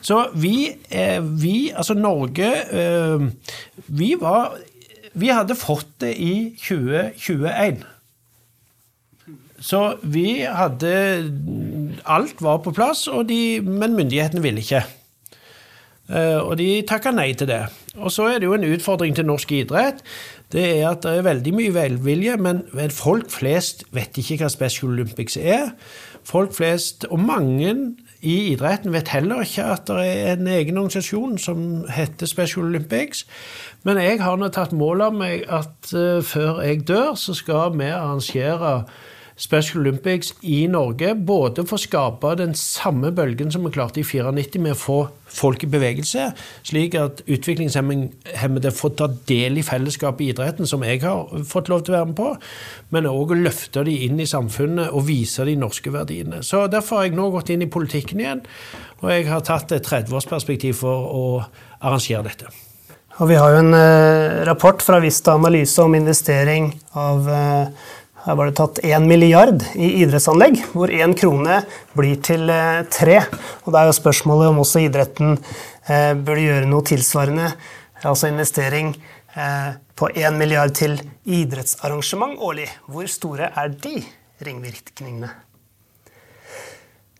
Så 0.00 0.26
vi, 0.34 0.68
eh, 0.90 1.42
vi 1.42 1.70
altså 1.74 1.94
Norge 1.94 2.52
eh, 2.72 3.20
Vi 3.86 4.14
var 4.20 4.54
Vi 5.14 5.28
hadde 5.28 5.54
fått 5.54 5.86
det 6.00 6.14
i 6.16 6.54
2021. 6.58 7.84
Så 9.60 9.98
vi 10.02 10.44
hadde 10.46 10.92
Alt 12.06 12.42
var 12.44 12.62
på 12.62 12.72
plass, 12.76 13.08
de, 13.28 13.60
men 13.64 13.96
myndighetene 13.98 14.42
ville 14.42 14.62
ikke. 14.62 14.84
Eh, 16.08 16.38
og 16.40 16.56
de 16.60 16.82
takka 16.88 17.12
nei 17.12 17.32
til 17.36 17.50
det. 17.50 17.64
Og 17.98 18.12
så 18.14 18.30
er 18.30 18.38
det 18.38 18.48
jo 18.48 18.54
en 18.56 18.68
utfordring 18.68 19.16
til 19.16 19.26
norsk 19.28 19.52
idrett. 19.58 20.04
Det 20.52 20.64
er 20.78 20.86
at 20.92 21.02
det 21.04 21.18
er 21.18 21.26
veldig 21.26 21.54
mye 21.56 21.74
velvilje, 21.74 22.36
men 22.40 22.62
folk 22.94 23.28
flest 23.34 23.84
vet 23.92 24.16
ikke 24.16 24.38
hva 24.44 24.52
Special 24.52 24.94
Olympics 24.94 25.36
er. 25.36 25.74
Folk 26.24 26.54
flest, 26.56 27.04
og 27.10 27.20
mange 27.20 27.74
i 28.20 28.52
idretten 28.52 28.92
vet 28.92 29.12
heller 29.12 29.44
ikke 29.44 29.66
at 29.74 29.84
det 29.90 30.06
er 30.06 30.32
en 30.32 30.48
egen 30.50 30.80
organisasjon 30.80 31.36
som 31.38 31.84
heter 31.92 32.26
Special 32.26 32.66
Olympics. 32.66 33.26
Men 33.86 34.00
jeg 34.02 34.22
har 34.22 34.40
nå 34.40 34.48
tatt 34.54 34.74
mål 34.74 35.04
av 35.06 35.14
meg 35.14 35.44
at 35.46 35.92
uh, 35.94 36.18
før 36.24 36.62
jeg 36.64 36.82
dør, 36.88 37.14
så 37.14 37.36
skal 37.36 37.76
vi 37.78 37.92
arrangere 37.92 38.72
Special 39.38 39.80
Olympics 39.84 40.34
i 40.42 40.66
Norge. 40.70 41.14
Både 41.14 41.64
for 41.66 41.78
å 41.78 41.82
skape 41.82 42.34
den 42.40 42.56
samme 42.58 43.12
bølgen 43.14 43.52
som 43.54 43.64
vi 43.66 43.72
klarte 43.74 44.02
i 44.02 44.06
94 44.06 44.60
med 44.64 44.74
å 44.74 44.78
få 44.78 44.98
folk 45.28 45.62
i 45.62 45.68
bevegelse, 45.70 46.30
slik 46.66 46.96
at 46.98 47.20
utviklingshemmede 47.28 48.72
får 48.74 48.94
ta 48.98 49.10
del 49.28 49.60
i 49.60 49.64
fellesskapet 49.66 50.24
i 50.24 50.30
idretten, 50.32 50.66
som 50.66 50.82
jeg 50.86 51.02
har 51.04 51.44
fått 51.46 51.68
lov 51.70 51.84
til 51.84 51.94
å 51.94 51.98
være 51.98 52.10
med 52.10 52.18
på, 52.18 52.30
men 52.96 53.10
òg 53.10 53.34
å 53.34 53.40
løfte 53.42 53.84
de 53.86 53.94
inn 54.06 54.18
i 54.20 54.28
samfunnet 54.28 54.88
og 54.88 55.04
vise 55.10 55.44
de 55.46 55.58
norske 55.60 55.92
verdiene. 55.94 56.40
Så 56.42 56.66
Derfor 56.72 57.00
har 57.00 57.08
jeg 57.08 57.18
nå 57.18 57.28
gått 57.34 57.52
inn 57.52 57.64
i 57.64 57.70
politikken 57.70 58.24
igjen, 58.24 58.40
og 59.02 59.12
jeg 59.12 59.28
har 59.28 59.44
tatt 59.46 59.76
et 59.76 59.84
30-årsperspektiv 59.86 60.80
for 60.80 61.12
å 61.12 61.26
arrangere 61.78 62.26
dette. 62.30 62.50
Og 63.18 63.26
Vi 63.26 63.34
har 63.34 63.50
jo 63.50 63.62
en 63.64 63.74
eh, 63.74 64.44
rapport 64.46 64.82
fra 64.82 65.00
Vista 65.02 65.34
Analyse 65.34 65.82
om 65.82 65.96
investering 65.98 66.68
av 66.94 67.26
eh, 67.26 67.86
her 68.28 68.36
var 68.36 68.50
det 68.50 68.58
tatt 68.58 68.78
1 68.84 69.06
milliard 69.08 69.62
i 69.72 70.02
idrettsanlegg, 70.02 70.58
hvor 70.76 70.90
én 70.92 71.14
krone 71.16 71.62
blir 71.96 72.18
til 72.20 72.50
eh, 72.52 72.82
tre. 72.92 73.22
Og 73.64 73.72
Det 73.72 73.80
er 73.80 73.88
jo 73.88 73.94
spørsmålet 73.96 74.50
om 74.50 74.60
også 74.60 74.82
idretten 74.84 75.38
eh, 75.88 76.12
burde 76.12 76.44
gjøre 76.44 76.68
noe 76.68 76.84
tilsvarende. 76.84 77.46
Altså 78.04 78.28
investering 78.28 78.90
eh, 79.32 79.70
på 79.96 80.10
1 80.12 80.36
milliard 80.36 80.74
til 80.76 80.98
idrettsarrangement 81.24 82.36
årlig. 82.44 82.68
Hvor 82.92 83.08
store 83.08 83.48
er 83.48 83.72
de 83.72 83.94
ringvirkningene? 84.44 85.32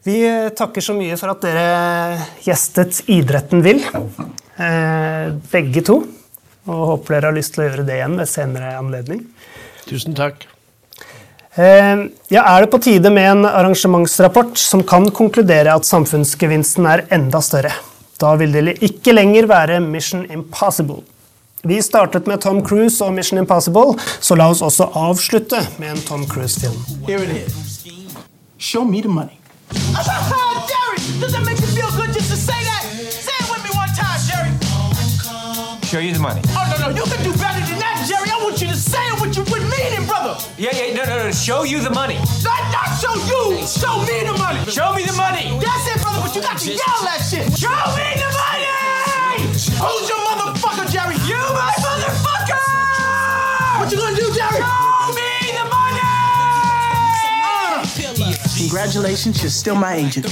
Vi 0.05 0.19
eh, 0.29 0.51
takker 0.61 0.85
så 0.85 0.93
mye 0.99 1.17
for 1.17 1.33
at 1.33 1.49
dere 1.49 2.21
gjestet 2.45 3.01
Idretten 3.17 3.65
vil, 3.65 3.81
eh, 4.61 5.33
begge 5.57 5.87
to. 5.89 6.03
Og 6.69 6.87
håper 6.93 7.17
dere 7.17 7.33
har 7.33 7.41
lyst 7.41 7.57
til 7.57 7.65
å 7.65 7.71
gjøre 7.71 7.89
det 7.89 7.97
igjen 7.97 8.21
ved 8.21 8.29
senere 8.29 8.77
anledning. 8.77 9.25
Tusen 9.89 10.13
takk. 10.13 10.45
Eh, 11.59 12.07
ja, 12.31 12.43
er 12.47 12.63
det 12.63 12.71
på 12.71 12.79
tide 12.79 13.11
med 13.11 13.25
en 13.31 13.47
arrangementsrapport 13.49 14.59
som 14.63 14.85
kan 14.87 15.09
konkludere 15.11 15.73
at 15.75 15.87
samfunnsgevinsten 15.89 16.87
er 16.87 17.03
enda 17.11 17.41
større? 17.43 17.73
Da 18.19 18.35
vil 18.39 18.55
det 18.55 18.77
ikke 18.83 19.15
lenger 19.17 19.49
være 19.51 19.81
Mission 19.83 20.23
Impossible. 20.31 21.03
Vi 21.67 21.81
startet 21.83 22.29
med 22.31 22.39
Tom 22.45 22.63
Cruise 22.63 23.03
og 23.05 23.13
Mission 23.15 23.41
Impossible, 23.43 23.99
så 24.21 24.39
la 24.39 24.47
oss 24.53 24.63
også 24.63 24.87
avslutte 24.95 25.59
med 25.83 25.97
en 25.97 26.03
Tom 26.07 26.27
Cruise-film. 26.31 26.79
Show 28.59 28.85
me 28.85 29.03
the 29.03 29.09
money. 29.09 29.35
Show 35.89 36.01
you 36.01 36.13
the 36.13 36.21
money. 36.21 36.43
Oh, 36.53 36.69
no, 36.71 36.77
no, 36.85 36.95
you 36.95 37.05
can 37.09 37.25
do 37.25 37.33
better 37.33 37.65
than 37.65 37.79
that, 37.81 38.05
Jerry. 38.07 38.29
I 38.29 38.45
want 38.45 38.61
you 38.61 38.69
to 38.69 38.77
say 38.77 39.01
it 39.09 39.21
with, 39.23 39.35
you 39.35 39.43
with 39.49 39.65
meaning, 39.73 39.78
brother. 40.29 40.49
Yeah, 40.57 40.77
yeah, 40.77 40.95
no, 40.95 41.05
no, 41.05 41.25
no. 41.25 41.33
Show 41.33 41.63
you 41.65 41.81
the 41.81 41.91
money. 41.91 42.17
Not, 42.45 42.61
not 42.73 42.89
show 43.01 43.15
you. 43.15 43.67
Show 43.67 44.05
me 44.05 44.27
the 44.27 44.37
money. 44.39 44.61
Show 44.71 44.95
me 44.95 45.05
the 45.05 45.17
money. 45.17 45.59
That's 45.61 45.87
it, 45.89 46.01
brother. 46.03 46.21
But 46.23 46.35
you 46.35 46.43
got 46.43 46.59
to 46.59 46.69
yell 46.69 47.01
that 47.07 47.21
shit. 47.25 47.47
Show 47.57 47.73
me 47.97 48.09
the 48.17 48.31
money. 48.37 48.69
Who's 49.57 50.09
your 50.09 50.21
motherfucker, 50.29 50.91
Jerry? 50.91 51.17
You, 51.27 51.41
my 51.55 51.73
motherfucker. 51.81 52.61
What 53.79 53.91
you 53.93 53.99
gonna 53.99 54.17
do, 54.17 54.31
Jerry? 54.35 54.61
Show 54.61 55.13
me 55.17 55.31
the 55.57 55.65
money. 55.71 56.01
Congratulations, 58.59 59.43
you're 59.43 59.51
still 59.51 59.77
my 59.77 59.95
agent. 59.95 60.27